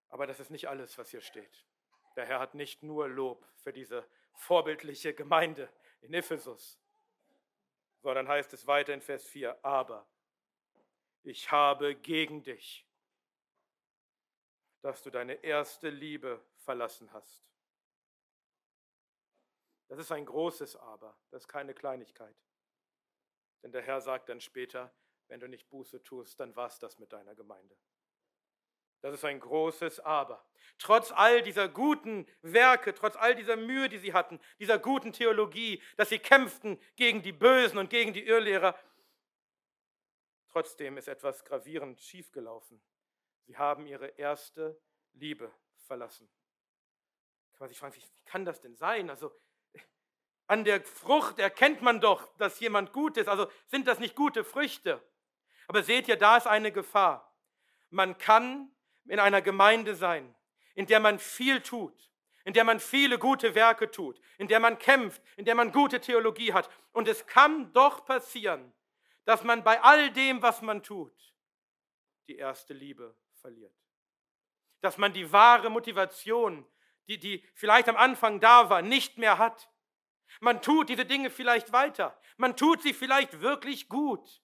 Aber 0.09 0.27
das 0.27 0.39
ist 0.39 0.49
nicht 0.49 0.69
alles, 0.69 0.97
was 0.97 1.09
hier 1.09 1.21
steht. 1.21 1.65
Der 2.15 2.25
Herr 2.25 2.39
hat 2.39 2.55
nicht 2.55 2.83
nur 2.83 3.09
Lob 3.09 3.45
für 3.57 3.73
diese 3.73 4.07
vorbildliche 4.33 5.13
Gemeinde 5.13 5.69
in 6.01 6.13
Ephesus, 6.13 6.79
sondern 8.01 8.27
heißt 8.27 8.53
es 8.53 8.67
weiter 8.67 8.93
in 8.93 9.01
Vers 9.01 9.25
4, 9.25 9.57
aber 9.65 10.07
ich 11.23 11.51
habe 11.51 11.95
gegen 11.95 12.43
dich, 12.43 12.84
dass 14.85 15.01
du 15.01 15.09
deine 15.09 15.33
erste 15.43 15.89
Liebe 15.89 16.39
verlassen 16.57 17.11
hast. 17.11 17.43
Das 19.87 19.97
ist 19.97 20.11
ein 20.11 20.27
großes 20.27 20.75
Aber, 20.75 21.17
das 21.31 21.41
ist 21.41 21.47
keine 21.47 21.73
Kleinigkeit. 21.73 22.35
Denn 23.63 23.71
der 23.71 23.81
Herr 23.81 23.99
sagt 23.99 24.29
dann 24.29 24.39
später, 24.39 24.93
wenn 25.27 25.39
du 25.39 25.47
nicht 25.47 25.69
Buße 25.69 26.03
tust, 26.03 26.39
dann 26.39 26.55
war 26.55 26.67
es 26.67 26.77
das 26.77 26.99
mit 26.99 27.11
deiner 27.13 27.33
Gemeinde. 27.33 27.75
Das 29.01 29.15
ist 29.15 29.25
ein 29.25 29.39
großes 29.39 30.01
Aber. 30.01 30.45
Trotz 30.77 31.11
all 31.11 31.41
dieser 31.41 31.67
guten 31.67 32.27
Werke, 32.43 32.93
trotz 32.93 33.15
all 33.15 33.33
dieser 33.33 33.57
Mühe, 33.57 33.89
die 33.89 33.97
sie 33.97 34.13
hatten, 34.13 34.39
dieser 34.59 34.77
guten 34.77 35.13
Theologie, 35.13 35.81
dass 35.97 36.09
sie 36.09 36.19
kämpften 36.19 36.79
gegen 36.95 37.23
die 37.23 37.33
Bösen 37.33 37.79
und 37.79 37.89
gegen 37.89 38.13
die 38.13 38.27
Irrlehrer, 38.27 38.77
trotzdem 40.49 40.99
ist 40.99 41.07
etwas 41.07 41.43
gravierend 41.43 41.99
schiefgelaufen. 41.99 42.79
Sie 43.45 43.57
haben 43.57 43.85
ihre 43.85 44.07
erste 44.07 44.79
Liebe 45.13 45.51
verlassen. 45.85 46.27
Kann 47.53 47.65
man 47.65 47.69
sich 47.69 47.77
fragen, 47.77 47.95
wie 47.95 48.03
kann 48.25 48.43
das 48.43 48.59
denn 48.59 48.75
sein? 48.75 49.09
Also 49.09 49.31
an 50.47 50.63
der 50.63 50.83
Frucht 50.83 51.39
erkennt 51.39 51.81
man 51.81 52.01
doch, 52.01 52.35
dass 52.37 52.59
jemand 52.59 52.91
gut 52.91 53.17
ist. 53.17 53.27
Also 53.27 53.49
sind 53.67 53.87
das 53.87 53.99
nicht 53.99 54.15
gute 54.15 54.43
Früchte? 54.43 55.01
Aber 55.67 55.83
seht 55.83 56.07
ihr, 56.07 56.17
da 56.17 56.37
ist 56.37 56.47
eine 56.47 56.71
Gefahr. 56.71 57.33
Man 57.89 58.17
kann 58.17 58.71
in 59.05 59.19
einer 59.19 59.41
Gemeinde 59.41 59.95
sein, 59.95 60.35
in 60.73 60.87
der 60.87 60.99
man 60.99 61.19
viel 61.19 61.61
tut, 61.61 62.11
in 62.43 62.53
der 62.53 62.63
man 62.63 62.79
viele 62.79 63.17
gute 63.17 63.55
Werke 63.55 63.89
tut, 63.89 64.19
in 64.37 64.47
der 64.47 64.59
man 64.59 64.77
kämpft, 64.79 65.21
in 65.37 65.45
der 65.45 65.55
man 65.55 65.71
gute 65.71 66.01
Theologie 66.01 66.53
hat. 66.53 66.69
Und 66.91 67.07
es 67.07 67.25
kann 67.27 67.71
doch 67.73 68.05
passieren, 68.05 68.73
dass 69.23 69.43
man 69.43 69.63
bei 69.63 69.81
all 69.81 70.11
dem, 70.11 70.41
was 70.41 70.61
man 70.61 70.83
tut, 70.83 71.13
die 72.27 72.37
erste 72.37 72.73
Liebe 72.73 73.15
verliert. 73.45 73.75
Dass 74.81 74.97
man 74.97 75.13
die 75.13 75.31
wahre 75.31 75.69
Motivation, 75.69 76.65
die, 77.07 77.19
die 77.19 77.47
vielleicht 77.53 77.87
am 77.87 77.95
Anfang 77.95 78.39
da 78.39 78.71
war, 78.71 78.81
nicht 78.81 79.19
mehr 79.19 79.37
hat. 79.37 79.69
Man 80.39 80.63
tut 80.63 80.89
diese 80.89 81.05
Dinge 81.05 81.29
vielleicht 81.29 81.71
weiter. 81.71 82.19
Man 82.37 82.57
tut 82.57 82.81
sie 82.81 82.93
vielleicht 82.93 83.41
wirklich 83.41 83.87
gut. 83.87 84.41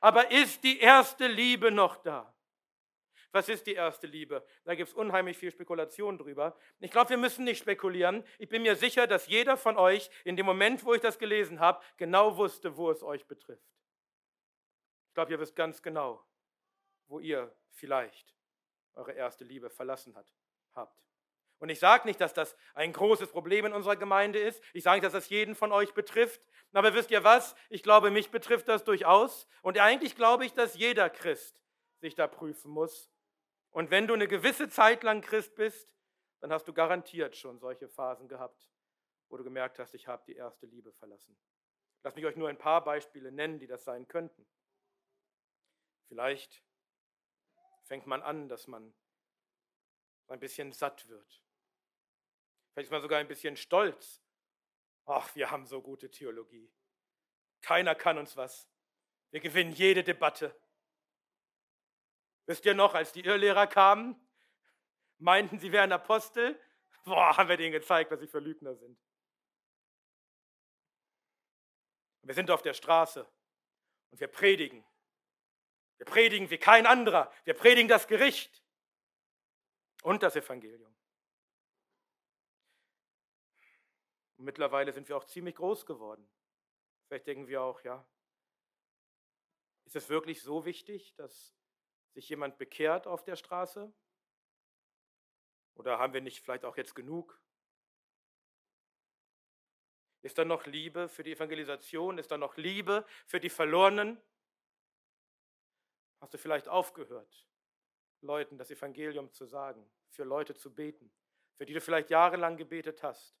Aber 0.00 0.30
ist 0.30 0.62
die 0.62 0.78
erste 0.78 1.26
Liebe 1.26 1.72
noch 1.72 1.96
da? 1.96 2.32
Was 3.32 3.48
ist 3.48 3.66
die 3.66 3.74
erste 3.74 4.06
Liebe? 4.06 4.46
Da 4.64 4.76
gibt 4.76 4.88
es 4.88 4.94
unheimlich 4.94 5.36
viel 5.36 5.50
Spekulation 5.50 6.16
drüber. 6.16 6.56
Ich 6.78 6.92
glaube, 6.92 7.10
wir 7.10 7.18
müssen 7.18 7.44
nicht 7.44 7.58
spekulieren. 7.58 8.24
Ich 8.38 8.48
bin 8.48 8.62
mir 8.62 8.76
sicher, 8.76 9.08
dass 9.08 9.26
jeder 9.26 9.56
von 9.56 9.76
euch 9.76 10.08
in 10.24 10.36
dem 10.36 10.46
Moment, 10.46 10.84
wo 10.84 10.94
ich 10.94 11.00
das 11.00 11.18
gelesen 11.18 11.58
habe, 11.58 11.82
genau 11.96 12.36
wusste, 12.36 12.76
wo 12.76 12.90
es 12.92 13.02
euch 13.02 13.26
betrifft. 13.26 13.68
Ich 15.08 15.14
glaube, 15.14 15.32
ihr 15.32 15.40
wisst 15.40 15.56
ganz 15.56 15.82
genau, 15.82 16.24
wo 17.10 17.20
ihr 17.20 17.54
vielleicht 17.72 18.34
eure 18.94 19.12
erste 19.12 19.44
Liebe 19.44 19.68
verlassen 19.68 20.16
hat, 20.16 20.32
habt. 20.74 21.04
Und 21.58 21.68
ich 21.68 21.78
sage 21.78 22.08
nicht, 22.08 22.20
dass 22.20 22.32
das 22.32 22.56
ein 22.74 22.92
großes 22.92 23.30
Problem 23.30 23.66
in 23.66 23.74
unserer 23.74 23.96
Gemeinde 23.96 24.38
ist. 24.38 24.62
Ich 24.72 24.84
sage 24.84 24.96
nicht, 24.96 25.04
dass 25.04 25.12
das 25.12 25.28
jeden 25.28 25.54
von 25.54 25.72
euch 25.72 25.92
betrifft. 25.92 26.40
Aber 26.72 26.94
wisst 26.94 27.10
ihr 27.10 27.22
was? 27.22 27.54
Ich 27.68 27.82
glaube, 27.82 28.10
mich 28.10 28.30
betrifft 28.30 28.68
das 28.68 28.84
durchaus. 28.84 29.46
Und 29.60 29.78
eigentlich 29.78 30.16
glaube 30.16 30.46
ich, 30.46 30.54
dass 30.54 30.74
jeder 30.74 31.10
Christ 31.10 31.60
sich 31.98 32.14
da 32.14 32.26
prüfen 32.26 32.70
muss 32.70 33.10
und 33.70 33.90
wenn 33.90 34.06
du 34.06 34.14
eine 34.14 34.28
gewisse 34.28 34.68
Zeit 34.68 35.02
lang 35.02 35.20
Christ 35.20 35.54
bist, 35.54 35.88
dann 36.40 36.52
hast 36.52 36.66
du 36.66 36.72
garantiert 36.72 37.36
schon 37.36 37.58
solche 37.58 37.88
Phasen 37.88 38.28
gehabt, 38.28 38.68
wo 39.28 39.36
du 39.36 39.44
gemerkt 39.44 39.78
hast, 39.78 39.94
ich 39.94 40.08
habe 40.08 40.22
die 40.26 40.34
erste 40.34 40.66
Liebe 40.66 40.92
verlassen. 40.92 41.36
Lass 42.02 42.14
mich 42.14 42.24
euch 42.24 42.36
nur 42.36 42.48
ein 42.48 42.58
paar 42.58 42.82
Beispiele 42.82 43.30
nennen, 43.30 43.58
die 43.58 43.66
das 43.66 43.84
sein 43.84 44.08
könnten. 44.08 44.46
Vielleicht 46.08 46.64
fängt 47.90 48.06
man 48.06 48.22
an, 48.22 48.48
dass 48.48 48.68
man 48.68 48.94
ein 50.28 50.38
bisschen 50.38 50.70
satt 50.70 51.08
wird. 51.08 51.42
Vielleicht 52.70 52.86
ist 52.86 52.92
man 52.92 53.02
sogar 53.02 53.18
ein 53.18 53.26
bisschen 53.26 53.56
stolz. 53.56 54.22
Ach, 55.06 55.34
wir 55.34 55.50
haben 55.50 55.66
so 55.66 55.82
gute 55.82 56.08
Theologie. 56.08 56.72
Keiner 57.62 57.96
kann 57.96 58.16
uns 58.16 58.36
was. 58.36 58.70
Wir 59.32 59.40
gewinnen 59.40 59.72
jede 59.72 60.04
Debatte. 60.04 60.56
Wisst 62.46 62.64
ihr 62.64 62.74
noch, 62.74 62.94
als 62.94 63.10
die 63.10 63.24
Irrlehrer 63.24 63.66
kamen, 63.66 64.14
meinten, 65.18 65.58
sie 65.58 65.72
wären 65.72 65.90
Apostel? 65.90 66.62
Boah, 67.02 67.36
haben 67.36 67.48
wir 67.48 67.56
denen 67.56 67.72
gezeigt, 67.72 68.12
dass 68.12 68.20
sie 68.20 68.28
für 68.28 68.38
Lügner 68.38 68.76
sind. 68.76 69.00
Wir 72.22 72.34
sind 72.34 72.52
auf 72.52 72.62
der 72.62 72.74
Straße 72.74 73.28
und 74.10 74.20
wir 74.20 74.28
predigen. 74.28 74.84
Wir 76.00 76.06
predigen 76.06 76.48
wie 76.48 76.56
kein 76.56 76.86
anderer. 76.86 77.30
Wir 77.44 77.52
predigen 77.52 77.86
das 77.86 78.08
Gericht 78.08 78.64
und 80.02 80.22
das 80.22 80.34
Evangelium. 80.34 80.96
Und 84.38 84.46
mittlerweile 84.46 84.94
sind 84.94 85.10
wir 85.10 85.16
auch 85.18 85.26
ziemlich 85.26 85.56
groß 85.56 85.84
geworden. 85.84 86.26
Vielleicht 87.06 87.26
denken 87.26 87.48
wir 87.48 87.60
auch, 87.60 87.82
ja, 87.82 88.08
ist 89.84 89.94
es 89.94 90.08
wirklich 90.08 90.40
so 90.40 90.64
wichtig, 90.64 91.14
dass 91.16 91.54
sich 92.14 92.30
jemand 92.30 92.56
bekehrt 92.56 93.06
auf 93.06 93.22
der 93.22 93.36
Straße? 93.36 93.92
Oder 95.74 95.98
haben 95.98 96.14
wir 96.14 96.22
nicht 96.22 96.40
vielleicht 96.42 96.64
auch 96.64 96.78
jetzt 96.78 96.94
genug? 96.94 97.38
Ist 100.22 100.38
da 100.38 100.46
noch 100.46 100.64
Liebe 100.64 101.10
für 101.10 101.24
die 101.24 101.32
Evangelisation? 101.32 102.16
Ist 102.16 102.30
da 102.30 102.38
noch 102.38 102.56
Liebe 102.56 103.04
für 103.26 103.38
die 103.38 103.50
Verlorenen? 103.50 104.18
Hast 106.20 106.34
du 106.34 106.38
vielleicht 106.38 106.68
aufgehört, 106.68 107.48
Leuten 108.20 108.58
das 108.58 108.70
Evangelium 108.70 109.32
zu 109.32 109.46
sagen, 109.46 109.90
für 110.10 110.24
Leute 110.24 110.54
zu 110.54 110.74
beten, 110.74 111.10
für 111.56 111.66
die 111.66 111.72
du 111.72 111.80
vielleicht 111.80 112.10
jahrelang 112.10 112.56
gebetet 112.56 113.02
hast 113.02 113.34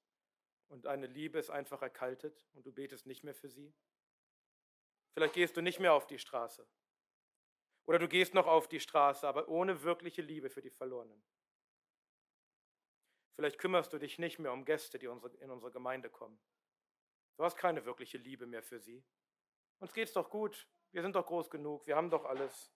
und 0.68 0.86
eine 0.86 1.06
Liebe 1.06 1.38
ist 1.38 1.50
einfach 1.50 1.82
erkaltet 1.82 2.46
und 2.54 2.64
du 2.64 2.72
betest 2.72 3.06
nicht 3.06 3.22
mehr 3.22 3.34
für 3.34 3.50
sie? 3.50 3.74
Vielleicht 5.12 5.34
gehst 5.34 5.56
du 5.56 5.60
nicht 5.60 5.80
mehr 5.80 5.92
auf 5.92 6.06
die 6.06 6.18
Straße. 6.18 6.66
Oder 7.86 7.98
du 7.98 8.08
gehst 8.08 8.34
noch 8.34 8.46
auf 8.46 8.68
die 8.68 8.80
Straße, 8.80 9.26
aber 9.26 9.48
ohne 9.48 9.82
wirkliche 9.82 10.22
Liebe 10.22 10.48
für 10.48 10.62
die 10.62 10.70
Verlorenen. 10.70 11.22
Vielleicht 13.34 13.58
kümmerst 13.58 13.92
du 13.92 13.98
dich 13.98 14.18
nicht 14.18 14.38
mehr 14.38 14.52
um 14.52 14.64
Gäste, 14.64 14.98
die 14.98 15.06
in 15.06 15.50
unsere 15.50 15.72
Gemeinde 15.72 16.10
kommen. 16.10 16.38
Du 17.36 17.44
hast 17.44 17.56
keine 17.56 17.84
wirkliche 17.84 18.18
Liebe 18.18 18.46
mehr 18.46 18.62
für 18.62 18.78
sie. 18.78 19.02
Uns 19.78 19.92
geht's 19.92 20.12
doch 20.12 20.30
gut. 20.30 20.68
Wir 20.92 21.02
sind 21.02 21.14
doch 21.14 21.26
groß 21.26 21.50
genug. 21.50 21.86
Wir 21.86 21.96
haben 21.96 22.10
doch 22.10 22.24
alles. 22.24 22.72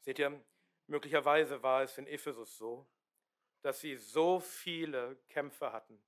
Seht 0.00 0.18
ihr, 0.18 0.40
möglicherweise 0.86 1.62
war 1.62 1.82
es 1.82 1.98
in 1.98 2.06
Ephesus 2.06 2.56
so, 2.56 2.88
dass 3.62 3.80
sie 3.80 3.96
so 3.96 4.40
viele 4.40 5.16
Kämpfe 5.28 5.72
hatten, 5.72 6.02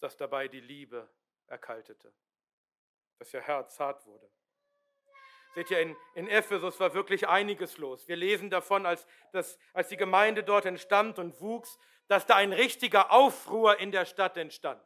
dass 0.00 0.16
dabei 0.16 0.48
die 0.48 0.60
Liebe 0.60 1.10
erkaltete, 1.46 2.12
dass 3.18 3.32
ihr 3.32 3.40
Herz 3.40 3.80
hart 3.80 4.04
wurde. 4.06 4.30
Seht 5.54 5.70
ihr, 5.70 5.80
in, 5.80 5.96
in 6.14 6.28
Ephesus 6.28 6.80
war 6.80 6.94
wirklich 6.94 7.28
einiges 7.28 7.76
los. 7.76 8.08
Wir 8.08 8.16
lesen 8.16 8.48
davon, 8.48 8.86
als, 8.86 9.06
dass, 9.32 9.58
als 9.72 9.88
die 9.88 9.98
Gemeinde 9.98 10.42
dort 10.42 10.64
entstand 10.64 11.18
und 11.18 11.40
wuchs, 11.40 11.78
dass 12.08 12.26
da 12.26 12.36
ein 12.36 12.52
richtiger 12.52 13.10
Aufruhr 13.10 13.78
in 13.78 13.92
der 13.92 14.06
Stadt 14.06 14.36
entstand. 14.36 14.82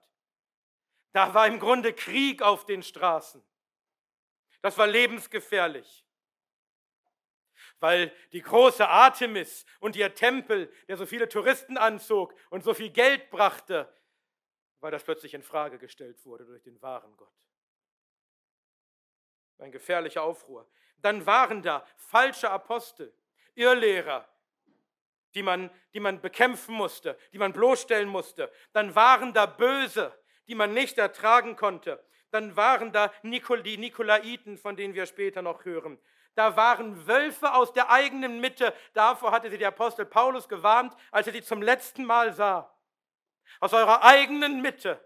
Da 1.16 1.32
war 1.32 1.46
im 1.46 1.58
Grunde 1.58 1.94
Krieg 1.94 2.42
auf 2.42 2.66
den 2.66 2.82
Straßen. 2.82 3.42
Das 4.60 4.76
war 4.76 4.86
lebensgefährlich. 4.86 6.04
Weil 7.80 8.12
die 8.32 8.42
große 8.42 8.86
Artemis 8.86 9.64
und 9.80 9.96
ihr 9.96 10.14
Tempel, 10.14 10.70
der 10.88 10.98
so 10.98 11.06
viele 11.06 11.26
Touristen 11.26 11.78
anzog 11.78 12.34
und 12.50 12.64
so 12.64 12.74
viel 12.74 12.90
Geld 12.90 13.30
brachte, 13.30 13.90
weil 14.80 14.90
das 14.90 15.04
plötzlich 15.04 15.32
in 15.32 15.42
Frage 15.42 15.78
gestellt 15.78 16.22
wurde 16.26 16.44
durch 16.44 16.62
den 16.62 16.82
wahren 16.82 17.16
Gott. 17.16 17.32
Ein 19.56 19.72
gefährlicher 19.72 20.22
Aufruhr. 20.22 20.70
Dann 20.98 21.24
waren 21.24 21.62
da 21.62 21.86
falsche 21.96 22.50
Apostel, 22.50 23.10
Irrlehrer, 23.54 24.28
die 25.32 25.42
man, 25.42 25.70
die 25.94 26.00
man 26.00 26.20
bekämpfen 26.20 26.74
musste, 26.74 27.18
die 27.32 27.38
man 27.38 27.54
bloßstellen 27.54 28.06
musste. 28.06 28.52
Dann 28.74 28.94
waren 28.94 29.32
da 29.32 29.46
Böse, 29.46 30.14
die 30.48 30.54
man 30.54 30.74
nicht 30.74 30.98
ertragen 30.98 31.56
konnte. 31.56 32.02
Dann 32.30 32.56
waren 32.56 32.92
da 32.92 33.12
Nikol, 33.22 33.62
die 33.62 33.78
Nikolaiten, 33.78 34.58
von 34.58 34.76
denen 34.76 34.94
wir 34.94 35.06
später 35.06 35.42
noch 35.42 35.64
hören. 35.64 35.98
Da 36.34 36.56
waren 36.56 37.06
Wölfe 37.06 37.54
aus 37.54 37.72
der 37.72 37.90
eigenen 37.90 38.40
Mitte. 38.40 38.74
Davor 38.92 39.32
hatte 39.32 39.50
sie 39.50 39.58
der 39.58 39.68
Apostel 39.68 40.04
Paulus 40.04 40.48
gewarnt, 40.48 40.94
als 41.10 41.26
er 41.26 41.32
sie 41.32 41.42
zum 41.42 41.62
letzten 41.62 42.04
Mal 42.04 42.32
sah. 42.32 42.72
Aus 43.60 43.72
eurer 43.72 44.04
eigenen 44.04 44.60
Mitte 44.60 45.00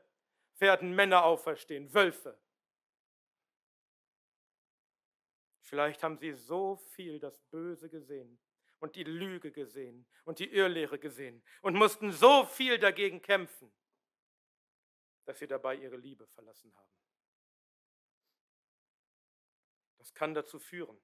werden 0.58 0.94
Männer 0.94 1.24
auferstehen, 1.24 1.92
Wölfe. 1.94 2.38
Vielleicht 5.62 6.02
haben 6.02 6.18
sie 6.18 6.32
so 6.32 6.76
viel 6.94 7.20
das 7.20 7.38
Böse 7.50 7.88
gesehen 7.88 8.40
und 8.80 8.96
die 8.96 9.04
Lüge 9.04 9.52
gesehen 9.52 10.04
und 10.24 10.40
die 10.40 10.52
Irrlehre 10.52 10.98
gesehen 10.98 11.44
und 11.62 11.74
mussten 11.74 12.10
so 12.10 12.44
viel 12.44 12.78
dagegen 12.78 13.22
kämpfen, 13.22 13.72
dass 15.30 15.38
sie 15.38 15.46
dabei 15.46 15.76
ihre 15.76 15.96
Liebe 15.96 16.26
verlassen 16.26 16.74
haben. 16.74 16.92
Das 19.98 20.12
kann 20.12 20.34
dazu 20.34 20.58
führen, 20.58 21.00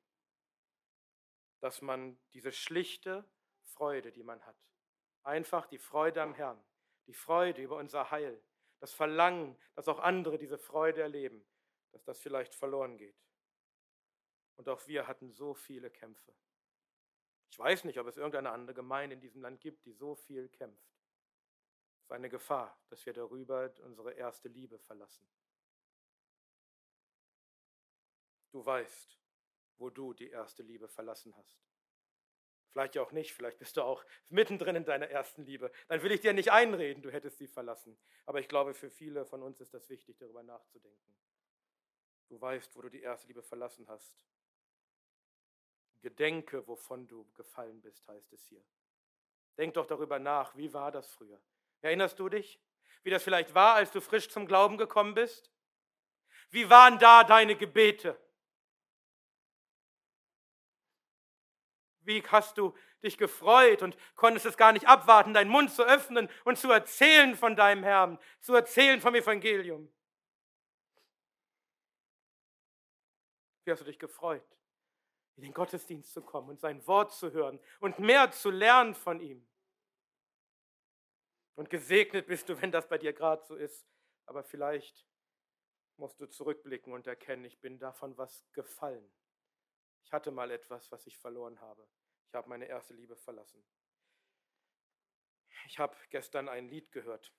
dass 1.60 1.80
man 1.80 2.18
diese 2.32 2.50
schlichte 2.50 3.24
Freude, 3.62 4.10
die 4.10 4.24
man 4.24 4.44
hat, 4.44 4.56
einfach 5.22 5.66
die 5.66 5.78
Freude 5.78 6.22
am 6.22 6.34
Herrn, 6.34 6.60
die 7.06 7.14
Freude 7.14 7.62
über 7.62 7.76
unser 7.76 8.10
Heil, 8.10 8.42
das 8.80 8.92
Verlangen, 8.92 9.56
dass 9.76 9.86
auch 9.86 10.00
andere 10.00 10.38
diese 10.38 10.58
Freude 10.58 11.02
erleben, 11.02 11.46
dass 11.92 12.02
das 12.02 12.18
vielleicht 12.18 12.56
verloren 12.56 12.98
geht. 12.98 13.22
Und 14.56 14.68
auch 14.68 14.84
wir 14.88 15.06
hatten 15.06 15.30
so 15.30 15.54
viele 15.54 15.88
Kämpfe. 15.88 16.34
Ich 17.48 17.60
weiß 17.60 17.84
nicht, 17.84 18.00
ob 18.00 18.08
es 18.08 18.16
irgendeine 18.16 18.50
andere 18.50 18.74
Gemeinde 18.74 19.14
in 19.14 19.20
diesem 19.20 19.42
Land 19.42 19.60
gibt, 19.60 19.84
die 19.84 19.92
so 19.92 20.16
viel 20.16 20.48
kämpft. 20.48 20.95
Es 22.06 22.10
ist 22.10 22.14
eine 22.14 22.30
Gefahr, 22.30 22.78
dass 22.88 23.04
wir 23.04 23.12
darüber 23.12 23.68
unsere 23.80 24.12
erste 24.12 24.46
Liebe 24.46 24.78
verlassen. 24.78 25.26
Du 28.52 28.64
weißt, 28.64 29.18
wo 29.78 29.90
du 29.90 30.14
die 30.14 30.30
erste 30.30 30.62
Liebe 30.62 30.86
verlassen 30.86 31.36
hast. 31.36 31.58
Vielleicht 32.70 32.94
ja 32.94 33.02
auch 33.02 33.10
nicht, 33.10 33.34
vielleicht 33.34 33.58
bist 33.58 33.76
du 33.76 33.82
auch 33.82 34.04
mittendrin 34.28 34.76
in 34.76 34.84
deiner 34.84 35.08
ersten 35.08 35.42
Liebe. 35.42 35.72
Dann 35.88 36.00
will 36.00 36.12
ich 36.12 36.20
dir 36.20 36.32
nicht 36.32 36.52
einreden, 36.52 37.02
du 37.02 37.10
hättest 37.10 37.38
sie 37.38 37.48
verlassen. 37.48 37.98
Aber 38.24 38.38
ich 38.38 38.46
glaube, 38.46 38.72
für 38.72 38.88
viele 38.88 39.26
von 39.26 39.42
uns 39.42 39.60
ist 39.60 39.74
das 39.74 39.88
wichtig, 39.88 40.16
darüber 40.16 40.44
nachzudenken. 40.44 41.16
Du 42.28 42.40
weißt, 42.40 42.76
wo 42.76 42.82
du 42.82 42.88
die 42.88 43.02
erste 43.02 43.26
Liebe 43.26 43.42
verlassen 43.42 43.88
hast. 43.88 44.24
Gedenke, 46.02 46.68
wovon 46.68 47.08
du 47.08 47.28
gefallen 47.34 47.80
bist, 47.80 48.06
heißt 48.06 48.32
es 48.32 48.46
hier. 48.46 48.64
Denk 49.58 49.74
doch 49.74 49.86
darüber 49.86 50.20
nach, 50.20 50.56
wie 50.56 50.72
war 50.72 50.92
das 50.92 51.10
früher? 51.10 51.42
Erinnerst 51.86 52.18
du 52.18 52.28
dich, 52.28 52.60
wie 53.04 53.10
das 53.10 53.22
vielleicht 53.22 53.54
war, 53.54 53.76
als 53.76 53.92
du 53.92 54.00
frisch 54.00 54.28
zum 54.28 54.46
Glauben 54.46 54.76
gekommen 54.76 55.14
bist? 55.14 55.52
Wie 56.50 56.68
waren 56.68 56.98
da 56.98 57.24
deine 57.24 57.56
Gebete? 57.56 58.20
Wie 62.00 62.22
hast 62.22 62.58
du 62.58 62.76
dich 63.02 63.16
gefreut 63.16 63.82
und 63.82 63.96
konntest 64.16 64.46
es 64.46 64.56
gar 64.56 64.72
nicht 64.72 64.88
abwarten, 64.88 65.32
deinen 65.32 65.50
Mund 65.50 65.70
zu 65.70 65.84
öffnen 65.84 66.28
und 66.44 66.58
zu 66.58 66.70
erzählen 66.70 67.36
von 67.36 67.54
deinem 67.54 67.84
Herrn, 67.84 68.18
zu 68.40 68.54
erzählen 68.54 69.00
vom 69.00 69.14
Evangelium? 69.14 69.92
Wie 73.64 73.70
hast 73.70 73.80
du 73.80 73.84
dich 73.84 73.98
gefreut? 73.98 74.44
in 75.36 75.42
den 75.42 75.52
Gottesdienst 75.52 76.12
zu 76.12 76.22
kommen 76.22 76.48
und 76.48 76.60
sein 76.60 76.86
Wort 76.86 77.12
zu 77.12 77.30
hören 77.32 77.60
und 77.80 77.98
mehr 77.98 78.30
zu 78.30 78.50
lernen 78.50 78.94
von 78.94 79.20
ihm. 79.20 79.46
Und 81.56 81.70
gesegnet 81.70 82.26
bist 82.26 82.48
du, 82.48 82.60
wenn 82.60 82.70
das 82.70 82.88
bei 82.88 82.98
dir 82.98 83.12
gerade 83.12 83.44
so 83.44 83.56
ist. 83.56 83.88
Aber 84.26 84.44
vielleicht 84.44 85.06
musst 85.96 86.20
du 86.20 86.26
zurückblicken 86.26 86.92
und 86.92 87.06
erkennen, 87.06 87.44
ich 87.44 87.58
bin 87.60 87.78
davon 87.78 88.16
was 88.18 88.44
gefallen. 88.52 89.10
Ich 90.04 90.12
hatte 90.12 90.30
mal 90.30 90.50
etwas, 90.50 90.92
was 90.92 91.06
ich 91.06 91.18
verloren 91.18 91.60
habe. 91.60 91.88
Ich 92.28 92.34
habe 92.34 92.48
meine 92.48 92.66
erste 92.66 92.94
Liebe 92.94 93.16
verlassen. 93.16 93.64
Ich 95.66 95.78
habe 95.78 95.96
gestern 96.10 96.48
ein 96.48 96.68
Lied 96.68 96.92
gehört, 96.92 97.32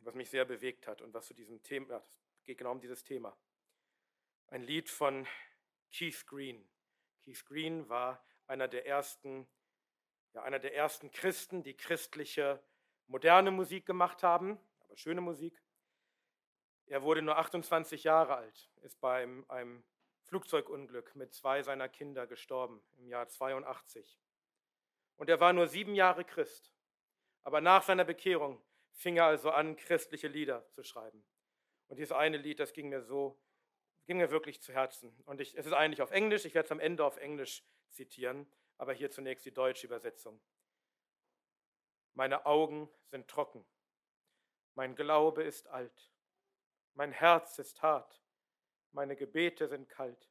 was 0.00 0.14
mich 0.14 0.30
sehr 0.30 0.44
bewegt 0.44 0.86
hat 0.86 1.00
und 1.00 1.14
was 1.14 1.26
zu 1.26 1.34
diesem 1.34 1.62
Thema, 1.62 1.88
ja, 1.88 2.06
geht 2.44 2.58
genau 2.58 2.72
um 2.72 2.80
dieses 2.80 3.02
Thema. 3.02 3.36
Ein 4.48 4.62
Lied 4.62 4.90
von 4.90 5.26
Keith 5.90 6.26
Green. 6.26 6.68
Keith 7.22 7.44
Green 7.46 7.88
war 7.88 8.24
einer 8.46 8.68
der 8.68 8.86
ersten, 8.86 9.48
ja, 10.34 10.42
einer 10.42 10.58
der 10.58 10.74
ersten 10.74 11.10
Christen, 11.10 11.62
die 11.62 11.76
christliche 11.76 12.62
moderne 13.06 13.50
Musik 13.50 13.86
gemacht 13.86 14.22
haben, 14.22 14.58
aber 14.80 14.96
schöne 14.96 15.20
Musik. 15.20 15.62
Er 16.86 17.02
wurde 17.02 17.22
nur 17.22 17.38
28 17.38 18.04
Jahre 18.04 18.36
alt, 18.36 18.70
ist 18.82 19.00
bei 19.00 19.22
einem, 19.48 19.84
Flugzeugunglück 20.24 21.14
mit 21.14 21.34
zwei 21.34 21.62
seiner 21.62 21.90
Kinder 21.90 22.26
gestorben 22.26 22.80
im 22.96 23.06
Jahr 23.06 23.28
82. 23.28 24.18
Und 25.16 25.28
er 25.28 25.40
war 25.40 25.52
nur 25.52 25.66
sieben 25.66 25.94
Jahre 25.94 26.24
Christ. 26.24 26.72
Aber 27.42 27.60
nach 27.60 27.82
seiner 27.82 28.04
Bekehrung 28.04 28.62
fing 28.92 29.18
er 29.18 29.26
also 29.26 29.50
an, 29.50 29.76
christliche 29.76 30.28
Lieder 30.28 30.66
zu 30.70 30.84
schreiben. 30.84 31.22
Und 31.88 31.98
dieses 31.98 32.12
eine 32.12 32.38
Lied, 32.38 32.60
das 32.60 32.72
ging 32.72 32.88
mir 32.88 33.02
so 33.02 33.38
ging 34.06 34.18
mir 34.18 34.30
wirklich 34.30 34.60
zu 34.60 34.72
Herzen. 34.72 35.14
Und 35.24 35.40
ich, 35.40 35.56
es 35.56 35.66
ist 35.66 35.72
eigentlich 35.72 36.02
auf 36.02 36.10
Englisch, 36.10 36.44
ich 36.44 36.54
werde 36.54 36.66
es 36.66 36.72
am 36.72 36.80
Ende 36.80 37.04
auf 37.04 37.16
Englisch 37.18 37.62
zitieren, 37.90 38.50
aber 38.78 38.92
hier 38.92 39.10
zunächst 39.10 39.44
die 39.44 39.52
deutsche 39.52 39.86
Übersetzung. 39.86 40.40
Meine 42.14 42.46
Augen 42.46 42.90
sind 43.10 43.28
trocken, 43.28 43.64
mein 44.74 44.94
Glaube 44.94 45.42
ist 45.42 45.68
alt, 45.68 46.12
mein 46.94 47.12
Herz 47.12 47.58
ist 47.58 47.82
hart, 47.82 48.22
meine 48.92 49.16
Gebete 49.16 49.68
sind 49.68 49.88
kalt. 49.88 50.30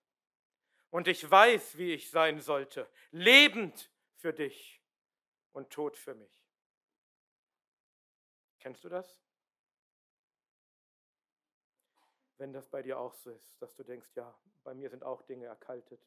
Und 0.90 1.08
ich 1.08 1.30
weiß, 1.30 1.78
wie 1.78 1.94
ich 1.94 2.12
sein 2.12 2.40
sollte, 2.40 2.90
lebend 3.12 3.92
für 4.16 4.34
dich 4.34 4.84
und 5.54 5.72
tot 5.72 5.98
für 5.98 6.14
mich. 6.14 6.46
Kennst 8.60 8.84
du 8.84 8.90
das? 8.90 9.22
wenn 12.42 12.54
das 12.54 12.68
bei 12.68 12.82
dir 12.82 12.98
auch 12.98 13.14
so 13.14 13.30
ist, 13.30 13.62
dass 13.62 13.76
du 13.76 13.84
denkst, 13.84 14.10
ja, 14.16 14.36
bei 14.64 14.74
mir 14.74 14.90
sind 14.90 15.04
auch 15.04 15.22
Dinge 15.22 15.46
erkaltet. 15.46 16.02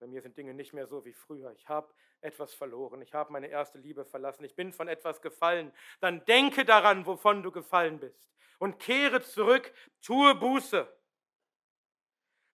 Bei 0.00 0.06
mir 0.06 0.22
sind 0.22 0.36
Dinge 0.38 0.54
nicht 0.54 0.72
mehr 0.72 0.86
so 0.86 1.04
wie 1.04 1.12
früher. 1.12 1.52
Ich 1.52 1.68
habe 1.68 1.92
etwas 2.22 2.54
verloren. 2.54 3.02
Ich 3.02 3.12
habe 3.12 3.32
meine 3.32 3.48
erste 3.48 3.78
Liebe 3.78 4.06
verlassen. 4.06 4.44
Ich 4.44 4.56
bin 4.56 4.72
von 4.72 4.88
etwas 4.88 5.20
gefallen. 5.20 5.72
Dann 6.00 6.24
denke 6.24 6.64
daran, 6.64 7.04
wovon 7.04 7.42
du 7.42 7.52
gefallen 7.52 8.00
bist. 8.00 8.26
Und 8.58 8.78
kehre 8.78 9.20
zurück, 9.20 9.72
tue 10.00 10.34
Buße. 10.34 10.88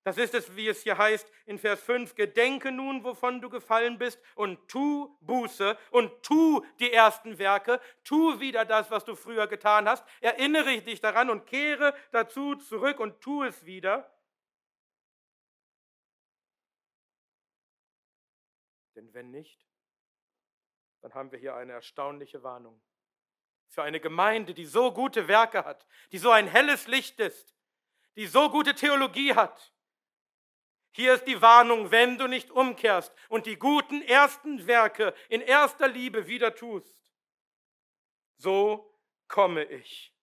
Das 0.02 0.18
ist 0.18 0.35
es, 0.35 0.54
wie 0.56 0.68
es 0.68 0.82
hier 0.82 0.98
heißt 0.98 1.30
in 1.46 1.59
Vers 1.59 1.82
5. 1.82 2.14
Gedenke 2.16 2.72
nun, 2.72 3.02
wovon 3.04 3.40
du 3.40 3.48
gefallen 3.48 3.98
bist 3.98 4.20
und 4.35 4.68
tu 4.68 5.16
Buße 5.20 5.76
und 5.90 6.22
tu 6.22 6.64
die 6.80 6.92
ersten 6.92 7.38
Werke. 7.38 7.80
Tu 8.02 8.40
wieder 8.40 8.64
das, 8.64 8.90
was 8.90 9.04
du 9.04 9.14
früher 9.14 9.46
getan 9.46 9.88
hast. 9.88 10.04
Erinnere 10.20 10.80
dich 10.82 11.00
daran 11.00 11.30
und 11.30 11.46
kehre 11.46 11.94
dazu 12.11 12.56
zurück 12.56 12.98
und 12.98 13.20
tu 13.20 13.44
es 13.44 13.66
wieder. 13.66 14.15
Wenn 19.16 19.31
nicht, 19.31 19.66
dann 21.00 21.14
haben 21.14 21.33
wir 21.33 21.38
hier 21.38 21.57
eine 21.57 21.72
erstaunliche 21.72 22.42
Warnung. 22.42 22.81
Für 23.68 23.83
eine 23.83 23.98
Gemeinde, 23.98 24.55
die 24.55 24.66
so 24.66 24.92
gute 24.92 25.26
Werke 25.26 25.64
hat, 25.64 25.87
die 26.12 26.18
so 26.18 26.31
ein 26.31 26.46
helles 26.46 26.87
Licht 26.87 27.18
ist, 27.18 27.57
die 28.14 28.26
so 28.26 28.50
gute 28.50 28.74
Theologie 28.74 29.35
hat, 29.35 29.72
hier 30.92 31.14
ist 31.14 31.24
die 31.24 31.42
Warnung, 31.42 31.90
wenn 31.90 32.16
du 32.18 32.26
nicht 32.26 32.50
umkehrst 32.50 33.12
und 33.29 33.46
die 33.46 33.59
guten 33.59 34.02
ersten 34.02 34.66
Werke 34.66 35.14
in 35.29 35.40
erster 35.40 35.88
Liebe 35.88 36.26
wieder 36.26 36.55
tust, 36.55 37.02
so 38.37 38.94
komme 39.29 39.64
ich 39.64 40.14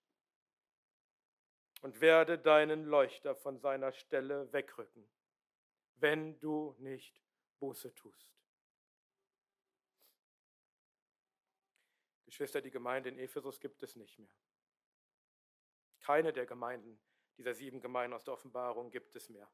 und 1.82 2.00
werde 2.00 2.38
deinen 2.38 2.84
Leuchter 2.84 3.34
von 3.34 3.58
seiner 3.58 3.92
Stelle 3.92 4.52
wegrücken, 4.52 5.08
wenn 5.96 6.38
du 6.40 6.74
nicht 6.78 7.20
Buße 7.58 7.94
tust. 7.94 8.34
Geschwister, 12.34 12.60
die 12.60 12.72
Gemeinde 12.72 13.10
in 13.10 13.18
Ephesus 13.20 13.60
gibt 13.60 13.80
es 13.84 13.94
nicht 13.94 14.18
mehr. 14.18 14.34
Keine 16.00 16.32
der 16.32 16.46
Gemeinden, 16.46 17.00
dieser 17.38 17.54
sieben 17.54 17.80
Gemeinden 17.80 18.12
aus 18.12 18.24
der 18.24 18.34
Offenbarung 18.34 18.90
gibt 18.90 19.14
es 19.14 19.28
mehr. 19.28 19.48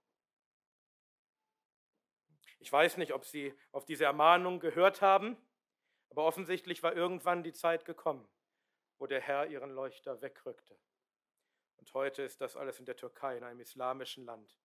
Ich 2.58 2.72
weiß 2.72 2.96
nicht, 2.96 3.12
ob 3.12 3.26
Sie 3.26 3.54
auf 3.72 3.84
diese 3.84 4.06
Ermahnung 4.06 4.60
gehört 4.60 5.02
haben, 5.02 5.36
aber 6.08 6.24
offensichtlich 6.24 6.82
war 6.82 6.96
irgendwann 6.96 7.42
die 7.42 7.52
Zeit 7.52 7.84
gekommen, 7.84 8.26
wo 8.98 9.06
der 9.06 9.20
Herr 9.20 9.46
ihren 9.48 9.72
Leuchter 9.72 10.22
wegrückte. 10.22 10.80
Und 11.76 11.92
heute 11.92 12.22
ist 12.22 12.40
das 12.40 12.56
alles 12.56 12.78
in 12.78 12.86
der 12.86 12.96
Türkei, 12.96 13.36
in 13.36 13.44
einem 13.44 13.60
islamischen 13.60 14.24
Land. 14.24 14.58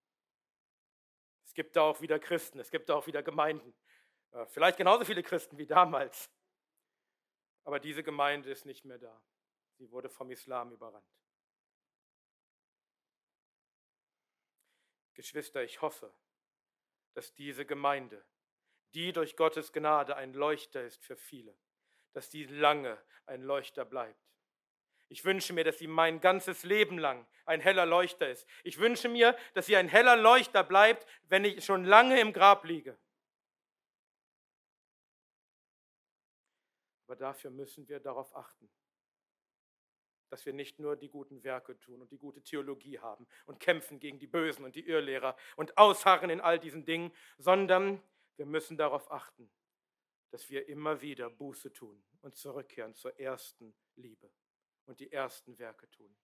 Es 1.44 1.54
gibt 1.54 1.76
da 1.76 1.82
auch 1.82 2.00
wieder 2.00 2.18
Christen, 2.18 2.62
es 2.62 2.72
gibt 2.72 2.88
da 2.88 2.96
auch 2.96 3.08
wieder 3.08 3.24
Gemeinden. 3.24 3.76
Äh, 4.32 4.46
vielleicht 4.46 4.78
genauso 4.78 5.04
viele 5.04 5.22
Christen 5.22 5.58
wie 5.58 5.68
damals. 5.68 6.30
Aber 7.66 7.80
diese 7.80 8.04
Gemeinde 8.04 8.50
ist 8.50 8.66
nicht 8.66 8.86
mehr 8.86 9.00
da. 9.00 9.22
Sie 9.78 9.92
wurde 9.92 10.08
vom 10.08 10.32
Islam 10.32 10.72
überrannt. 10.72 11.06
Geschwister, 15.16 15.64
ich 15.64 15.82
hoffe, 15.82 16.14
dass 17.14 17.34
diese 17.34 17.66
Gemeinde, 17.66 18.24
die 18.94 19.12
durch 19.12 19.36
Gottes 19.36 19.74
Gnade 19.74 20.16
ein 20.16 20.34
Leuchter 20.34 20.84
ist 20.84 21.04
für 21.04 21.18
viele, 21.18 21.58
dass 22.14 22.30
die 22.30 22.46
lange 22.46 23.02
ein 23.26 23.42
Leuchter 23.42 23.84
bleibt. 23.84 24.22
Ich 25.08 25.24
wünsche 25.24 25.54
mir, 25.54 25.64
dass 25.64 25.80
sie 25.80 25.88
mein 25.88 26.20
ganzes 26.20 26.64
Leben 26.64 26.98
lang 26.98 27.26
ein 27.46 27.62
heller 27.62 27.86
Leuchter 27.86 28.30
ist. 28.30 28.48
Ich 28.64 28.80
wünsche 28.80 29.08
mir, 29.08 29.38
dass 29.54 29.68
sie 29.68 29.76
ein 29.76 29.88
heller 29.88 30.16
Leuchter 30.16 30.64
bleibt, 30.64 31.08
wenn 31.30 31.46
ich 31.46 31.64
schon 31.64 31.86
lange 31.86 32.20
im 32.20 32.34
Grab 32.34 32.66
liege. 32.66 32.98
Aber 37.06 37.16
dafür 37.16 37.52
müssen 37.52 37.88
wir 37.88 38.00
darauf 38.00 38.36
achten, 38.36 38.70
dass 40.30 40.46
wir 40.46 40.54
nicht 40.54 40.80
nur 40.80 40.96
die 40.96 41.10
guten 41.10 41.44
Werke 41.44 41.80
tun 41.80 42.02
und 42.02 42.12
die 42.12 42.18
gute 42.18 42.42
Theologie 42.42 43.00
haben 43.00 43.28
und 43.46 43.60
kämpfen 43.60 44.00
gegen 44.00 44.20
die 44.20 44.28
Bösen 44.28 44.66
und 44.66 44.76
die 44.76 44.88
Irrlehrer 44.88 45.38
und 45.56 45.78
ausharren 45.78 46.30
in 46.30 46.42
all 46.42 46.60
diesen 46.60 46.84
Dingen, 46.84 47.14
sondern 47.38 48.02
wir 48.36 48.46
müssen 48.46 48.76
darauf 48.76 49.12
achten, 49.12 49.52
dass 50.32 50.50
wir 50.50 50.68
immer 50.68 51.02
wieder 51.02 51.30
Buße 51.30 51.72
tun 51.72 52.04
und 52.22 52.36
zurückkehren 52.36 52.96
zur 52.96 53.18
ersten 53.20 53.76
Liebe 53.96 54.32
und 54.86 55.00
die 55.00 55.12
ersten 55.12 55.58
Werke 55.60 55.90
tun. 55.92 56.16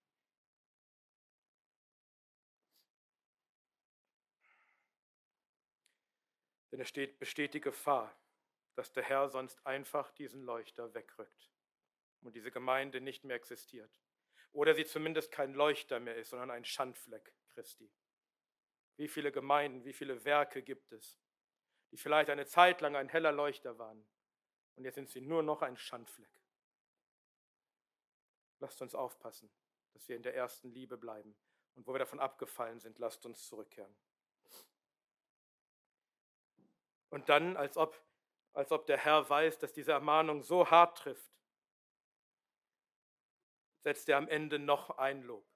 Denn 6.72 6.80
es 6.80 6.90
steht, 6.90 7.20
besteht 7.20 7.54
die 7.54 7.62
Gefahr, 7.62 8.16
dass 8.76 8.92
der 8.92 9.04
Herr 9.04 9.30
sonst 9.30 9.66
einfach 9.66 10.12
diesen 10.12 10.44
Leuchter 10.44 10.94
wegrückt 10.94 11.52
und 12.22 12.36
diese 12.36 12.52
Gemeinde 12.52 13.02
nicht 13.02 13.24
mehr 13.24 13.36
existiert. 13.36 14.02
Oder 14.54 14.74
sie 14.74 14.86
zumindest 14.86 15.32
kein 15.32 15.54
Leuchter 15.54 16.00
mehr 16.00 16.16
ist, 16.16 16.30
sondern 16.30 16.52
ein 16.52 16.66
Schandfleck 16.66 17.34
Christi. 17.50 17.92
Wie 18.98 19.08
viele 19.08 19.32
Gemeinden, 19.32 19.86
wie 19.86 19.94
viele 19.94 20.24
Werke 20.26 20.62
gibt 20.62 20.92
es, 20.92 21.18
die 21.92 21.98
vielleicht 21.98 22.30
eine 22.30 22.46
Zeit 22.46 22.82
lang 22.82 22.96
ein 22.96 23.10
heller 23.10 23.32
Leuchter 23.32 23.78
waren 23.78 24.06
und 24.76 24.86
jetzt 24.86 24.96
sind 24.96 25.10
sie 25.10 25.22
nur 25.22 25.44
noch 25.44 25.62
ein 25.62 25.78
Schandfleck. 25.78 26.32
Lasst 28.60 28.82
uns 28.82 28.96
aufpassen, 28.96 29.52
dass 29.94 30.08
wir 30.08 30.16
in 30.16 30.24
der 30.24 30.36
ersten 30.36 30.70
Liebe 30.70 30.98
bleiben 30.98 31.36
und 31.76 31.88
wo 31.88 31.94
wir 31.94 32.00
davon 32.00 32.20
abgefallen 32.20 32.80
sind, 32.80 33.00
lasst 33.00 33.26
uns 33.26 33.48
zurückkehren. 33.48 33.96
Und 37.10 37.28
dann, 37.28 37.58
als 37.58 37.76
ob, 37.76 38.02
als 38.54 38.72
ob 38.72 38.86
der 38.86 38.98
Herr 38.98 39.30
weiß, 39.30 39.60
dass 39.60 39.74
diese 39.74 39.92
Ermahnung 39.92 40.44
so 40.44 40.70
hart 40.70 40.98
trifft, 40.98 41.32
setzt 43.84 44.10
er 44.10 44.18
am 44.18 44.28
Ende 44.28 44.60
noch 44.60 44.98
ein 44.98 45.24
Lob. 45.24 45.48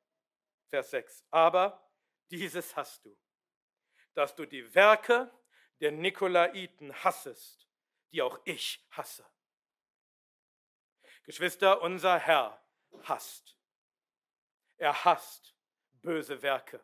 Vers 0.70 0.92
6. 0.92 1.26
Aber 1.32 1.92
dieses 2.32 2.76
hast 2.76 3.06
du, 3.06 3.18
dass 4.14 4.36
du 4.36 4.46
die 4.46 4.74
Werke 4.74 5.32
der 5.80 5.92
Nikolaiten 5.92 6.94
hassest, 7.04 7.68
die 8.12 8.22
auch 8.22 8.40
ich 8.46 8.86
hasse. 8.92 9.26
Geschwister, 11.24 11.82
unser 11.82 12.20
Herr 12.20 12.64
hasst. 13.04 13.58
Er 14.78 15.06
hasst 15.06 15.56
böse 16.02 16.42
Werke. 16.42 16.84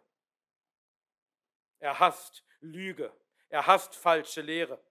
Er 1.80 2.00
hasst 2.00 2.46
Lüge. 2.60 3.16
Er 3.50 3.66
hasst 3.68 3.96
falsche 3.96 4.42
Lehre. 4.42 4.82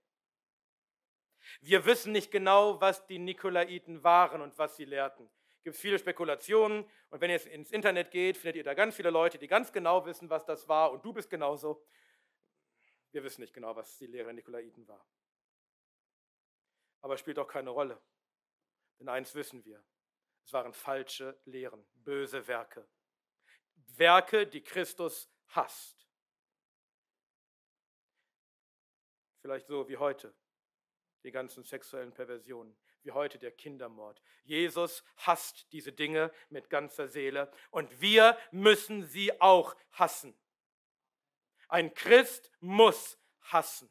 Wir 1.61 1.85
wissen 1.85 2.13
nicht 2.13 2.31
genau, 2.31 2.81
was 2.81 3.07
die 3.07 3.19
Nikolaiten 3.19 4.03
waren 4.03 4.41
und 4.41 4.57
was 4.59 4.77
sie 4.77 4.85
lehrten 4.85 5.31
gibt 5.63 5.77
viele 5.77 5.99
Spekulationen. 5.99 6.89
Und 7.11 7.21
wenn 7.21 7.31
ihr 7.31 7.47
ins 7.51 7.71
Internet 7.71 8.11
geht, 8.11 8.37
findet 8.37 8.57
ihr 8.57 8.65
da 8.65 8.75
ganz 8.75 8.97
viele 8.97 9.11
Leute, 9.11 9.39
die 9.39 9.47
ganz 9.47 9.73
genau 9.73 10.07
wissen, 10.07 10.31
was 10.31 10.45
das 10.45 10.69
war. 10.69 10.93
Und 10.93 11.05
du 11.05 11.13
bist 11.13 11.31
genauso. 11.31 11.85
Wir 13.13 13.23
wissen 13.25 13.41
nicht 13.41 13.53
genau, 13.53 13.75
was 13.75 13.99
die 13.99 14.07
Lehre 14.07 14.27
der 14.27 14.35
Nikolaiten 14.35 14.87
war. 14.87 15.05
Aber 17.03 17.15
es 17.15 17.21
spielt 17.21 17.39
auch 17.39 17.49
keine 17.49 17.71
Rolle. 17.71 18.01
Denn 18.99 19.09
eins 19.09 19.35
wissen 19.35 19.65
wir. 19.65 19.83
Es 20.45 20.53
waren 20.53 20.73
falsche 20.73 21.39
Lehren, 21.45 21.87
böse 21.95 22.47
Werke. 22.47 22.87
Werke, 23.97 24.47
die 24.47 24.63
Christus 24.63 25.31
hasst. 25.49 26.09
Vielleicht 29.41 29.67
so 29.67 29.89
wie 29.89 29.97
heute, 29.97 30.35
die 31.25 31.31
ganzen 31.31 31.65
sexuellen 31.65 32.13
Perversionen 32.13 32.77
wie 33.03 33.13
heute 33.13 33.39
der 33.39 33.53
Kindermord. 33.53 34.23
Jesus 34.45 35.03
hasst 35.17 35.71
diese 35.73 35.93
Dinge 35.93 36.33
mit 36.49 36.71
ganzer 36.71 37.09
Seele 37.09 37.51
und 37.71 38.01
wir 38.01 38.39
müssen 38.51 39.05
sie 39.05 39.41
auch 39.41 39.77
hassen. 39.93 40.37
Ein 41.69 41.95
Christ 41.95 42.51
muss 42.61 43.19
hassen, 43.41 43.91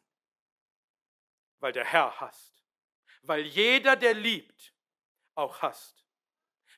weil 1.59 1.71
der 1.71 1.85
Herr 1.85 2.19
hasst, 2.19 2.63
weil 3.21 3.45
jeder, 3.45 3.95
der 3.95 4.13
liebt, 4.13 4.73
auch 5.35 5.61
hasst. 5.61 6.05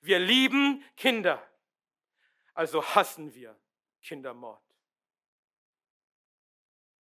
Wir 0.02 0.20
lieben 0.20 0.84
Kinder, 0.96 1.46
also 2.54 2.84
hassen 2.84 3.34
wir 3.34 3.60
Kindermord. 4.02 4.64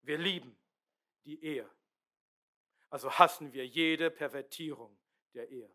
Wir 0.02 0.18
lieben 0.18 0.58
die 1.26 1.44
Ehe, 1.44 1.70
also 2.90 3.12
hassen 3.12 3.54
wir 3.54 3.68
jede 3.68 4.10
Pervertierung 4.10 5.00
der 5.34 5.50
Ehe. 5.50 5.74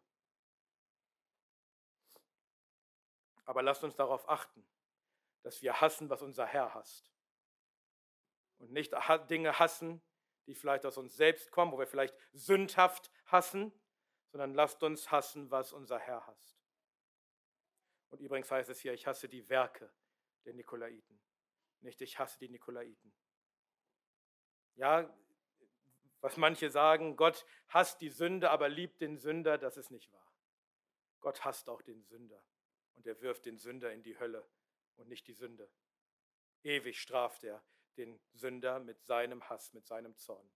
Aber 3.44 3.62
lasst 3.62 3.85
uns 3.85 3.94
darauf 3.94 4.29
achten, 4.29 4.66
dass 5.42 5.62
wir 5.62 5.81
hassen, 5.81 6.09
was 6.09 6.22
unser 6.22 6.46
Herr 6.46 6.74
hasst. 6.74 7.12
Und 8.59 8.72
nicht 8.72 8.94
Dinge 9.29 9.59
hassen, 9.59 10.03
die 10.46 10.55
vielleicht 10.55 10.87
aus 10.87 10.96
uns 10.96 11.16
selbst 11.16 11.50
kommen, 11.50 11.72
wo 11.72 11.79
wir 11.79 11.87
vielleicht 11.87 12.16
sündhaft 12.33 13.11
hassen, 13.27 13.72
sondern 14.31 14.55
lasst 14.55 14.83
uns 14.83 15.11
hassen, 15.11 15.50
was 15.50 15.72
unser 15.72 15.98
Herr 15.98 16.27
hasst. 16.27 16.59
Und 18.11 18.20
übrigens 18.20 18.50
heißt 18.50 18.70
es 18.70 18.81
hier, 18.81 18.92
ich 18.92 19.07
hasse 19.07 19.29
die 19.29 19.48
Werke 19.48 19.92
der 20.44 20.55
Nikolaiten, 20.55 21.20
nicht 21.81 22.00
ich 22.00 22.18
hasse 22.18 22.38
die 22.38 22.48
Nikolaiten. 22.48 23.14
Ja, 24.77 25.12
Was 26.25 26.39
manche 26.39 26.71
sagen, 26.71 27.17
Gott 27.17 27.45
hasst 27.69 28.01
die 28.01 28.09
Sünde, 28.09 28.51
aber 28.51 28.71
liebt 28.71 29.03
den 29.03 29.19
Sünder, 29.19 29.59
das 29.59 29.77
ist 29.77 29.91
nicht 29.91 30.11
wahr. 30.11 30.33
Gott 31.21 31.45
hasst 31.45 31.69
auch 31.69 31.83
den 31.83 32.03
Sünder 32.03 32.43
und 32.95 33.07
er 33.07 33.21
wirft 33.21 33.45
den 33.45 33.59
Sünder 33.59 33.93
in 33.93 34.03
die 34.03 34.19
Hölle 34.19 34.49
und 34.97 35.07
nicht 35.07 35.27
die 35.27 35.35
Sünde. 35.35 35.71
Ewig 36.63 36.99
straft 36.99 37.45
er 37.45 37.63
den 37.99 38.19
Sünder 38.33 38.81
mit 38.81 39.05
seinem 39.05 39.47
Hass, 39.51 39.75
mit 39.75 39.87
seinem 39.87 40.17
Zorn. 40.17 40.51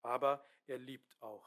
Aber 0.00 0.42
er 0.66 0.78
liebt 0.78 1.20
auch 1.20 1.46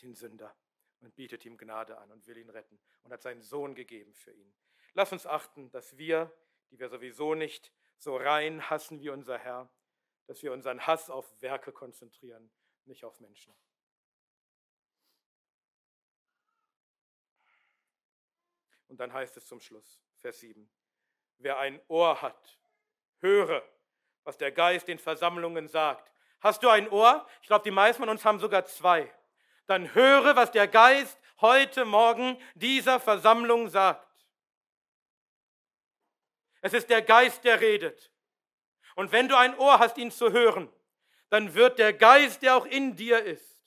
den 0.00 0.14
Sünder 0.14 0.56
und 1.00 1.16
bietet 1.16 1.44
ihm 1.44 1.58
Gnade 1.58 1.98
an 1.98 2.12
und 2.12 2.24
will 2.28 2.36
ihn 2.36 2.50
retten 2.50 2.78
und 3.02 3.12
hat 3.12 3.22
seinen 3.22 3.42
Sohn 3.42 3.74
gegeben 3.74 4.14
für 4.14 4.32
ihn. 4.32 4.54
Lass 4.92 5.10
uns 5.10 5.26
achten, 5.26 5.68
dass 5.72 5.98
wir, 5.98 6.32
die 6.70 6.78
wir 6.78 6.88
sowieso 6.88 7.34
nicht 7.34 7.72
so 7.96 8.16
rein 8.16 8.70
hassen 8.70 9.00
wie 9.00 9.10
unser 9.10 9.36
Herr, 9.36 9.68
dass 10.26 10.44
wir 10.44 10.52
unseren 10.52 10.86
Hass 10.86 11.10
auf 11.10 11.42
Werke 11.42 11.72
konzentrieren, 11.72 12.52
nicht 12.86 13.04
auf 13.04 13.20
Menschen. 13.20 13.54
Und 18.88 18.98
dann 18.98 19.12
heißt 19.12 19.36
es 19.36 19.46
zum 19.46 19.60
Schluss, 19.60 20.00
Vers 20.18 20.40
7, 20.40 20.70
wer 21.38 21.58
ein 21.58 21.80
Ohr 21.88 22.22
hat, 22.22 22.58
höre, 23.18 23.62
was 24.22 24.38
der 24.38 24.52
Geist 24.52 24.88
den 24.88 24.98
Versammlungen 24.98 25.68
sagt. 25.68 26.12
Hast 26.40 26.62
du 26.62 26.68
ein 26.68 26.88
Ohr? 26.88 27.26
Ich 27.40 27.48
glaube, 27.48 27.64
die 27.64 27.70
meisten 27.70 28.02
von 28.02 28.08
uns 28.08 28.24
haben 28.24 28.38
sogar 28.38 28.64
zwei. 28.66 29.12
Dann 29.66 29.94
höre, 29.94 30.36
was 30.36 30.50
der 30.52 30.68
Geist 30.68 31.18
heute 31.40 31.84
Morgen 31.84 32.38
dieser 32.54 33.00
Versammlung 33.00 33.68
sagt. 33.68 34.06
Es 36.60 36.72
ist 36.72 36.88
der 36.88 37.02
Geist, 37.02 37.44
der 37.44 37.60
redet. 37.60 38.10
Und 38.94 39.12
wenn 39.12 39.28
du 39.28 39.36
ein 39.36 39.58
Ohr 39.58 39.78
hast, 39.78 39.98
ihn 39.98 40.10
zu 40.10 40.32
hören, 40.32 40.70
dann 41.34 41.52
wird 41.52 41.80
der 41.80 41.92
Geist, 41.92 42.42
der 42.42 42.54
auch 42.54 42.64
in 42.64 42.94
dir 42.94 43.20
ist, 43.24 43.60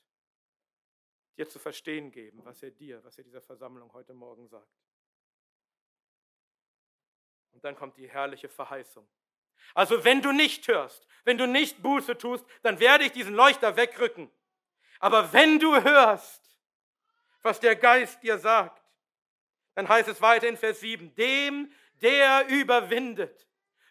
dir 1.36 1.50
zu 1.50 1.60
verstehen 1.60 2.14
geben, 2.14 2.40
was 2.46 2.64
er 2.64 2.72
dir, 2.72 3.04
was 3.04 3.18
er 3.18 3.26
dieser 3.26 3.42
Versammlung 3.42 3.92
heute 3.92 4.14
Morgen 4.14 4.48
sagt. 4.48 4.72
Und 7.52 7.66
dann 7.66 7.76
kommt 7.76 7.98
die 7.98 8.10
herrliche 8.10 8.48
Verheißung. 8.48 9.06
Also 9.74 10.06
wenn 10.06 10.22
du 10.22 10.32
nicht 10.32 10.66
hörst, 10.70 11.06
wenn 11.26 11.38
du 11.38 11.46
nicht 11.46 11.84
Buße 11.84 12.18
tust, 12.18 12.46
dann 12.62 12.80
werde 12.80 13.04
ich 13.04 13.12
diesen 13.12 13.34
Leuchter 13.34 13.76
wegrücken. 13.76 14.32
Aber 15.00 15.34
wenn 15.34 15.60
du 15.60 15.76
hörst, 15.84 16.58
was 17.42 17.60
der 17.60 17.76
Geist 17.76 18.24
dir 18.24 18.38
sagt, 18.38 18.82
dann 19.76 19.90
heißt 19.90 20.08
es 20.08 20.22
weiter 20.22 20.48
in 20.48 20.56
Vers 20.56 20.80
7, 20.80 21.14
dem, 21.16 21.70
der 22.02 22.48
überwindet, 22.48 23.47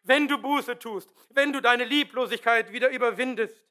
wenn 0.07 0.29
du 0.29 0.39
Buße 0.39 0.79
tust, 0.79 1.13
wenn 1.31 1.53
du 1.53 1.61
deine 1.61 1.85
Lieblosigkeit 1.85 2.73
wieder 2.73 2.91
überwindest, 2.91 3.63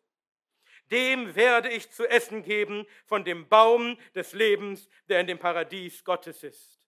dem 0.92 1.36
werde 1.36 1.70
ich 1.70 1.90
zu 1.92 2.08
essen 2.08 2.44
geben 2.44 2.86
von 3.06 3.24
dem 3.24 3.48
Baum 3.48 3.98
des 4.14 4.34
Lebens, 4.34 4.88
der 5.10 5.20
in 5.20 5.28
dem 5.28 5.40
Paradies 5.40 6.04
Gottes 6.04 6.44
ist. 6.44 6.80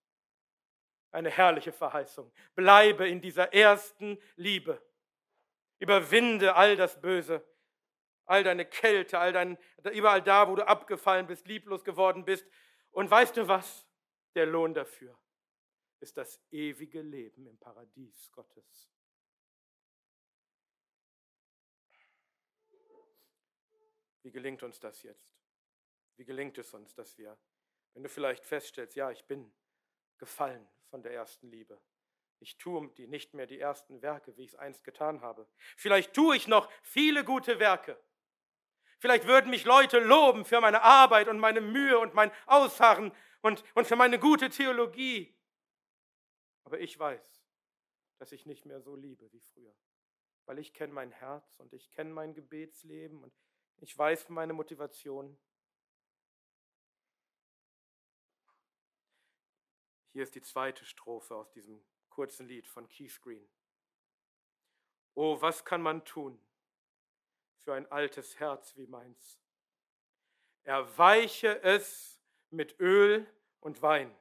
Eine 1.12 1.32
herrliche 1.32 1.72
Verheißung. 1.72 2.32
Bleibe 2.54 3.08
in 3.08 3.22
dieser 3.22 3.54
ersten 3.54 4.20
Liebe. 4.36 4.82
Überwinde 5.80 6.56
all 6.56 6.76
das 6.76 7.00
Böse, 7.00 7.44
all 8.26 8.44
deine 8.44 8.66
Kälte, 8.66 9.18
all 9.18 9.32
dein, 9.32 9.58
überall 9.94 10.22
da, 10.22 10.48
wo 10.48 10.56
du 10.56 10.68
abgefallen 10.68 11.26
bist, 11.26 11.48
lieblos 11.48 11.84
geworden 11.84 12.26
bist. 12.26 12.46
Und 12.92 13.10
weißt 13.10 13.38
du 13.38 13.48
was? 13.48 13.86
Der 14.36 14.46
Lohn 14.46 14.74
dafür 14.74 15.18
ist 16.00 16.18
das 16.18 16.40
ewige 16.52 17.02
Leben 17.02 17.48
im 17.48 17.58
Paradies 17.58 18.32
Gottes. 18.32 18.92
Wie 24.28 24.32
gelingt 24.32 24.62
uns 24.62 24.78
das 24.78 25.04
jetzt? 25.04 25.40
Wie 26.18 26.26
gelingt 26.26 26.58
es 26.58 26.74
uns, 26.74 26.94
dass 26.94 27.18
wir, 27.18 27.38
wenn 27.94 28.04
du 28.04 28.10
vielleicht 28.10 28.46
feststellst, 28.46 28.98
ja, 28.98 29.10
ich 29.10 29.24
bin 29.24 29.54
gefallen 30.18 30.68
von 30.90 31.02
der 31.02 31.14
ersten 31.14 31.50
Liebe, 31.50 31.80
ich 32.40 32.58
tue 32.58 32.90
die 32.98 33.08
nicht 33.08 33.34
mehr 33.34 33.48
die 33.48 33.58
ersten 33.58 34.02
Werke, 34.02 34.36
wie 34.36 34.44
ich 34.44 34.50
es 34.50 34.56
einst 34.56 34.84
getan 34.84 35.22
habe. 35.22 35.48
Vielleicht 35.78 36.14
tue 36.14 36.36
ich 36.36 36.46
noch 36.46 36.70
viele 36.82 37.24
gute 37.24 37.62
Werke. 37.62 37.98
Vielleicht 39.00 39.28
würden 39.28 39.50
mich 39.50 39.64
Leute 39.64 40.00
loben 40.00 40.44
für 40.44 40.60
meine 40.60 40.82
Arbeit 40.82 41.30
und 41.30 41.40
meine 41.40 41.62
Mühe 41.62 41.98
und 41.98 42.14
mein 42.14 42.30
Ausharren 42.48 43.14
und, 43.40 43.64
und 43.76 43.88
für 43.88 43.96
meine 43.96 44.20
gute 44.20 44.50
Theologie. 44.50 45.34
Aber 46.66 46.82
ich 46.82 47.00
weiß, 47.00 47.46
dass 48.18 48.34
ich 48.34 48.46
nicht 48.46 48.66
mehr 48.66 48.82
so 48.82 48.98
liebe 48.98 49.32
wie 49.32 49.40
früher, 49.40 49.74
weil 50.46 50.60
ich 50.60 50.74
kenne 50.74 50.92
mein 50.92 51.12
Herz 51.12 51.62
und 51.62 51.72
ich 51.72 51.90
kenne 51.92 52.12
mein 52.12 52.34
Gebetsleben 52.34 53.24
und 53.24 53.32
ich 53.80 53.98
weiß 53.98 54.30
meine 54.30 54.54
Motivation. 54.54 55.38
Hier 60.14 60.24
ist 60.24 60.36
die 60.36 60.42
zweite 60.42 60.84
Strophe 60.84 61.36
aus 61.36 61.52
diesem 61.52 61.84
kurzen 62.10 62.48
Lied 62.48 62.68
von 62.68 62.90
Keith 62.90 63.22
Green. 63.22 63.48
Oh, 65.14 65.40
was 65.42 65.64
kann 65.64 65.82
man 65.82 66.04
tun 66.06 66.40
für 67.60 67.76
ein 67.76 67.90
altes 67.92 68.40
Herz 68.40 68.76
wie 68.76 68.88
meins? 68.88 69.40
Erweiche 70.64 71.62
es 71.62 72.20
mit 72.50 72.80
Öl 72.80 73.32
und 73.60 73.82
Wein. 73.82 74.16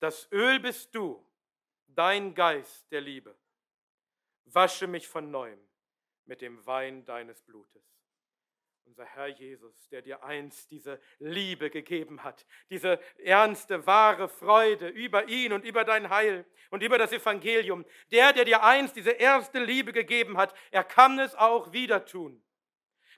Das 0.00 0.30
Öl 0.32 0.58
bist 0.58 0.94
du, 0.94 1.24
dein 1.86 2.34
Geist 2.34 2.90
der 2.90 3.00
Liebe. 3.00 3.38
Wasche 4.44 4.86
mich 4.86 5.06
von 5.06 5.30
neuem 5.30 5.60
mit 6.24 6.40
dem 6.40 6.64
Wein 6.66 7.04
deines 7.04 7.42
Blutes 7.42 7.99
unser 8.84 9.04
Herr 9.04 9.28
Jesus, 9.28 9.88
der 9.90 10.02
dir 10.02 10.22
einst 10.24 10.70
diese 10.70 11.00
Liebe 11.18 11.70
gegeben 11.70 12.22
hat, 12.24 12.46
diese 12.70 13.00
ernste, 13.18 13.86
wahre 13.86 14.28
Freude 14.28 14.88
über 14.88 15.28
ihn 15.28 15.52
und 15.52 15.64
über 15.64 15.84
dein 15.84 16.10
Heil 16.10 16.44
und 16.70 16.82
über 16.82 16.98
das 16.98 17.12
Evangelium. 17.12 17.84
Der, 18.10 18.32
der 18.32 18.44
dir 18.44 18.62
einst 18.62 18.96
diese 18.96 19.10
erste 19.12 19.62
Liebe 19.62 19.92
gegeben 19.92 20.36
hat, 20.36 20.54
er 20.70 20.84
kann 20.84 21.18
es 21.18 21.34
auch 21.34 21.72
wieder 21.72 22.04
tun. 22.04 22.42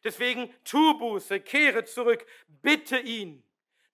Deswegen 0.05 0.53
tu 0.64 0.98
Buße, 0.98 1.40
kehre 1.40 1.85
zurück, 1.85 2.27
bitte 2.48 2.98
ihn, 2.98 3.42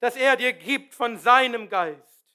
dass 0.01 0.17
er 0.17 0.37
dir 0.37 0.53
gibt 0.53 0.95
von 0.95 1.17
seinem 1.19 1.69
Geist. 1.69 2.35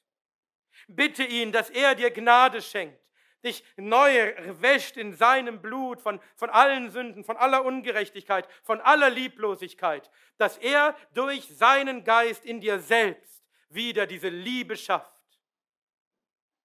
Bitte 0.87 1.23
ihn, 1.23 1.51
dass 1.51 1.69
er 1.69 1.95
dir 1.95 2.11
Gnade 2.11 2.61
schenkt 2.61 3.02
dich 3.43 3.63
neu 3.75 4.33
wäscht 4.61 4.97
in 4.97 5.13
seinem 5.13 5.61
Blut 5.61 6.01
von, 6.01 6.19
von 6.35 6.49
allen 6.49 6.89
Sünden, 6.89 7.23
von 7.23 7.37
aller 7.37 7.65
Ungerechtigkeit, 7.65 8.47
von 8.63 8.79
aller 8.81 9.09
Lieblosigkeit, 9.09 10.09
dass 10.37 10.57
er 10.57 10.95
durch 11.13 11.47
seinen 11.47 12.03
Geist 12.03 12.45
in 12.45 12.61
dir 12.61 12.79
selbst 12.79 13.43
wieder 13.69 14.07
diese 14.07 14.29
Liebe 14.29 14.77
schafft. 14.77 15.11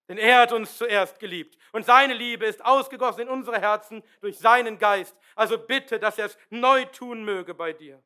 Denn 0.09 0.19
er 0.19 0.41
hat 0.41 0.53
uns 0.53 0.79
zuerst 0.79 1.19
geliebt 1.19 1.59
und 1.73 1.85
seine 1.85 2.15
Liebe 2.15 2.47
ist 2.47 2.65
ausgegossen 2.65 3.23
in 3.23 3.29
unsere 3.29 3.61
Herzen 3.61 4.03
durch 4.21 4.39
seinen 4.39 4.79
Geist. 4.79 5.17
Also 5.35 5.59
bitte, 5.59 5.99
dass 5.99 6.19
er 6.19 6.27
es 6.27 6.39
neu 6.49 6.87
tun 6.87 7.25
möge 7.25 7.55
bei 7.55 7.73
dir. 7.73 8.03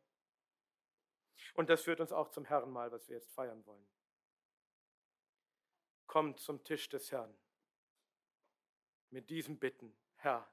Und 1.54 1.68
das 1.68 1.82
führt 1.82 2.00
uns 2.00 2.12
auch 2.12 2.28
zum 2.28 2.44
Herrenmahl, 2.44 2.90
was 2.90 3.08
wir 3.08 3.16
jetzt 3.16 3.32
feiern 3.32 3.64
wollen. 3.66 3.87
Kommt 6.06 6.40
zum 6.40 6.64
Tisch 6.64 6.88
des 6.88 7.12
Herrn 7.12 7.32
mit 9.12 9.29
diesen 9.31 9.59
Bitten, 9.59 9.94
Herr, 10.16 10.51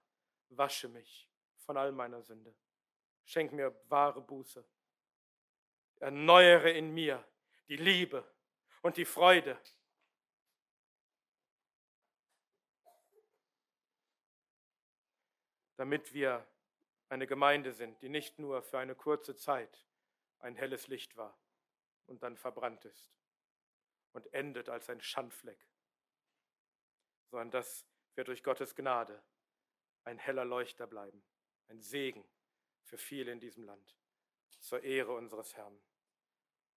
wasche 0.50 0.90
mich 0.90 1.30
von 1.58 1.78
all 1.78 1.92
meiner 1.92 2.22
Sünde. 2.22 2.54
Schenk 3.26 3.54
mir 3.54 3.80
wahre 3.88 4.22
Buße. 4.22 4.66
Erneuere 6.00 6.72
in 6.72 6.94
mir 6.94 7.24
die 7.68 7.78
Liebe 7.78 8.30
und 8.82 8.98
die 8.98 9.06
Freude. 9.06 9.60
Damit 15.76 16.14
wir 16.14 16.46
eine 17.08 17.28
Gemeinde 17.28 17.72
sind, 17.72 18.02
die 18.02 18.10
nicht 18.10 18.40
nur 18.40 18.62
für 18.62 18.80
eine 18.80 18.96
kurze 18.96 19.36
Zeit 19.36 19.86
ein 20.40 20.56
helles 20.56 20.88
Licht 20.88 21.16
war 21.16 21.38
und 22.08 22.24
dann 22.24 22.36
verbrannt 22.36 22.86
ist 22.86 23.14
und 24.14 24.34
endet 24.34 24.70
als 24.70 24.90
ein 24.90 25.02
Schandfleck, 25.02 25.68
sondern 27.30 27.52
dass 27.52 27.86
wird 28.16 28.28
durch 28.28 28.44
Gottes 28.44 28.76
Gnade 28.76 29.22
ein 30.04 30.18
heller 30.18 30.46
Leuchter 30.46 30.88
bleiben, 30.88 31.24
ein 31.68 31.82
Segen 31.82 32.28
für 32.84 32.98
viele 32.98 33.32
in 33.32 33.40
diesem 33.40 33.64
Land, 33.64 33.96
zur 34.60 34.84
Ehre 34.84 35.14
unseres 35.14 35.56
Herrn. 35.56 35.80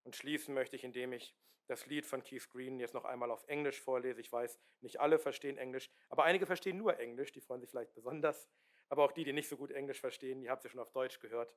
Und 0.04 0.16
schließen 0.16 0.54
möchte 0.54 0.76
ich, 0.76 0.84
indem 0.84 1.12
ich 1.12 1.34
das 1.66 1.86
Lied 1.86 2.06
von 2.06 2.22
Keith 2.22 2.48
Green 2.50 2.80
jetzt 2.80 2.94
noch 2.94 3.04
einmal 3.04 3.30
auf 3.30 3.44
Englisch 3.48 3.80
vorlese. 3.80 4.20
Ich 4.20 4.32
weiß, 4.32 4.58
nicht 4.80 5.00
alle 5.00 5.18
verstehen 5.18 5.56
Englisch, 5.58 5.90
aber 6.08 6.24
einige 6.24 6.46
verstehen 6.46 6.76
nur 6.76 6.98
Englisch, 6.98 7.32
die 7.32 7.40
freuen 7.40 7.60
sich 7.60 7.70
vielleicht 7.70 7.94
besonders. 7.94 8.48
Aber 8.88 9.04
auch 9.04 9.12
die, 9.12 9.24
die 9.24 9.32
nicht 9.32 9.48
so 9.48 9.56
gut 9.56 9.70
Englisch 9.70 10.00
verstehen, 10.00 10.40
die 10.42 10.50
habt 10.50 10.64
ihr 10.64 10.70
schon 10.70 10.80
auf 10.80 10.92
Deutsch 10.92 11.18
gehört. 11.20 11.54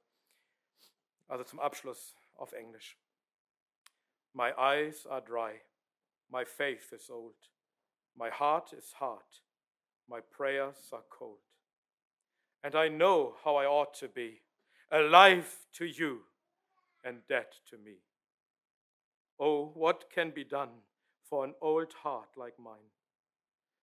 Also 1.27 1.43
zum 1.43 1.59
Abschluss 1.59 2.15
auf 2.35 2.53
Englisch. 2.53 2.97
My 4.31 4.51
eyes 4.51 5.05
are 5.07 5.23
dry, 5.23 5.61
my 6.27 6.45
faith 6.45 6.91
is 6.91 7.09
old, 7.09 7.51
my 8.13 8.29
heart 8.29 8.73
is 8.73 8.99
hard. 8.99 9.44
My 10.09 10.19
prayers 10.31 10.75
are 10.91 11.03
cold. 11.09 11.37
And 12.63 12.75
I 12.75 12.87
know 12.87 13.35
how 13.43 13.55
I 13.55 13.65
ought 13.65 13.93
to 13.95 14.07
be 14.07 14.41
alive 14.91 15.51
to 15.73 15.85
you, 15.85 16.21
and 17.03 17.17
dead 17.27 17.45
to 17.69 17.77
me. 17.77 17.97
Oh, 19.39 19.71
what 19.73 20.09
can 20.13 20.31
be 20.31 20.43
done 20.43 20.69
for 21.29 21.45
an 21.45 21.53
old 21.61 21.93
heart 22.03 22.29
like 22.35 22.55
mine? 22.59 22.91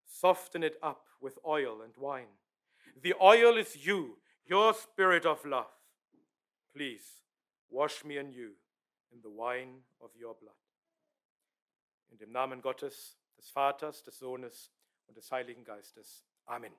Soften 0.07 0.63
it 0.63 0.77
up 0.83 1.05
with 1.21 1.39
oil 1.47 1.83
and 1.83 1.93
wine. 1.97 2.35
The 3.03 3.15
oil 3.21 3.57
is 3.57 3.87
you, 3.87 4.19
your 4.47 4.75
spirit 4.75 5.25
of 5.25 5.45
love. 5.45 5.71
Please 6.75 7.23
wash 7.71 8.05
me 8.05 8.17
anew 8.17 8.53
in 9.13 9.21
the 9.23 9.31
wine 9.31 9.83
of 10.03 10.11
your 10.19 10.35
blood. 10.35 10.55
In 12.11 12.19
dem 12.19 12.33
Namen 12.33 12.61
Gottes, 12.61 13.17
des 13.37 13.51
Vaters, 13.55 14.03
des 14.03 14.11
Sohnes 14.11 14.71
und 15.13 15.17
des 15.19 15.31
Heiligen 15.31 15.63
Geistes. 15.63 16.25
Amen. 16.47 16.75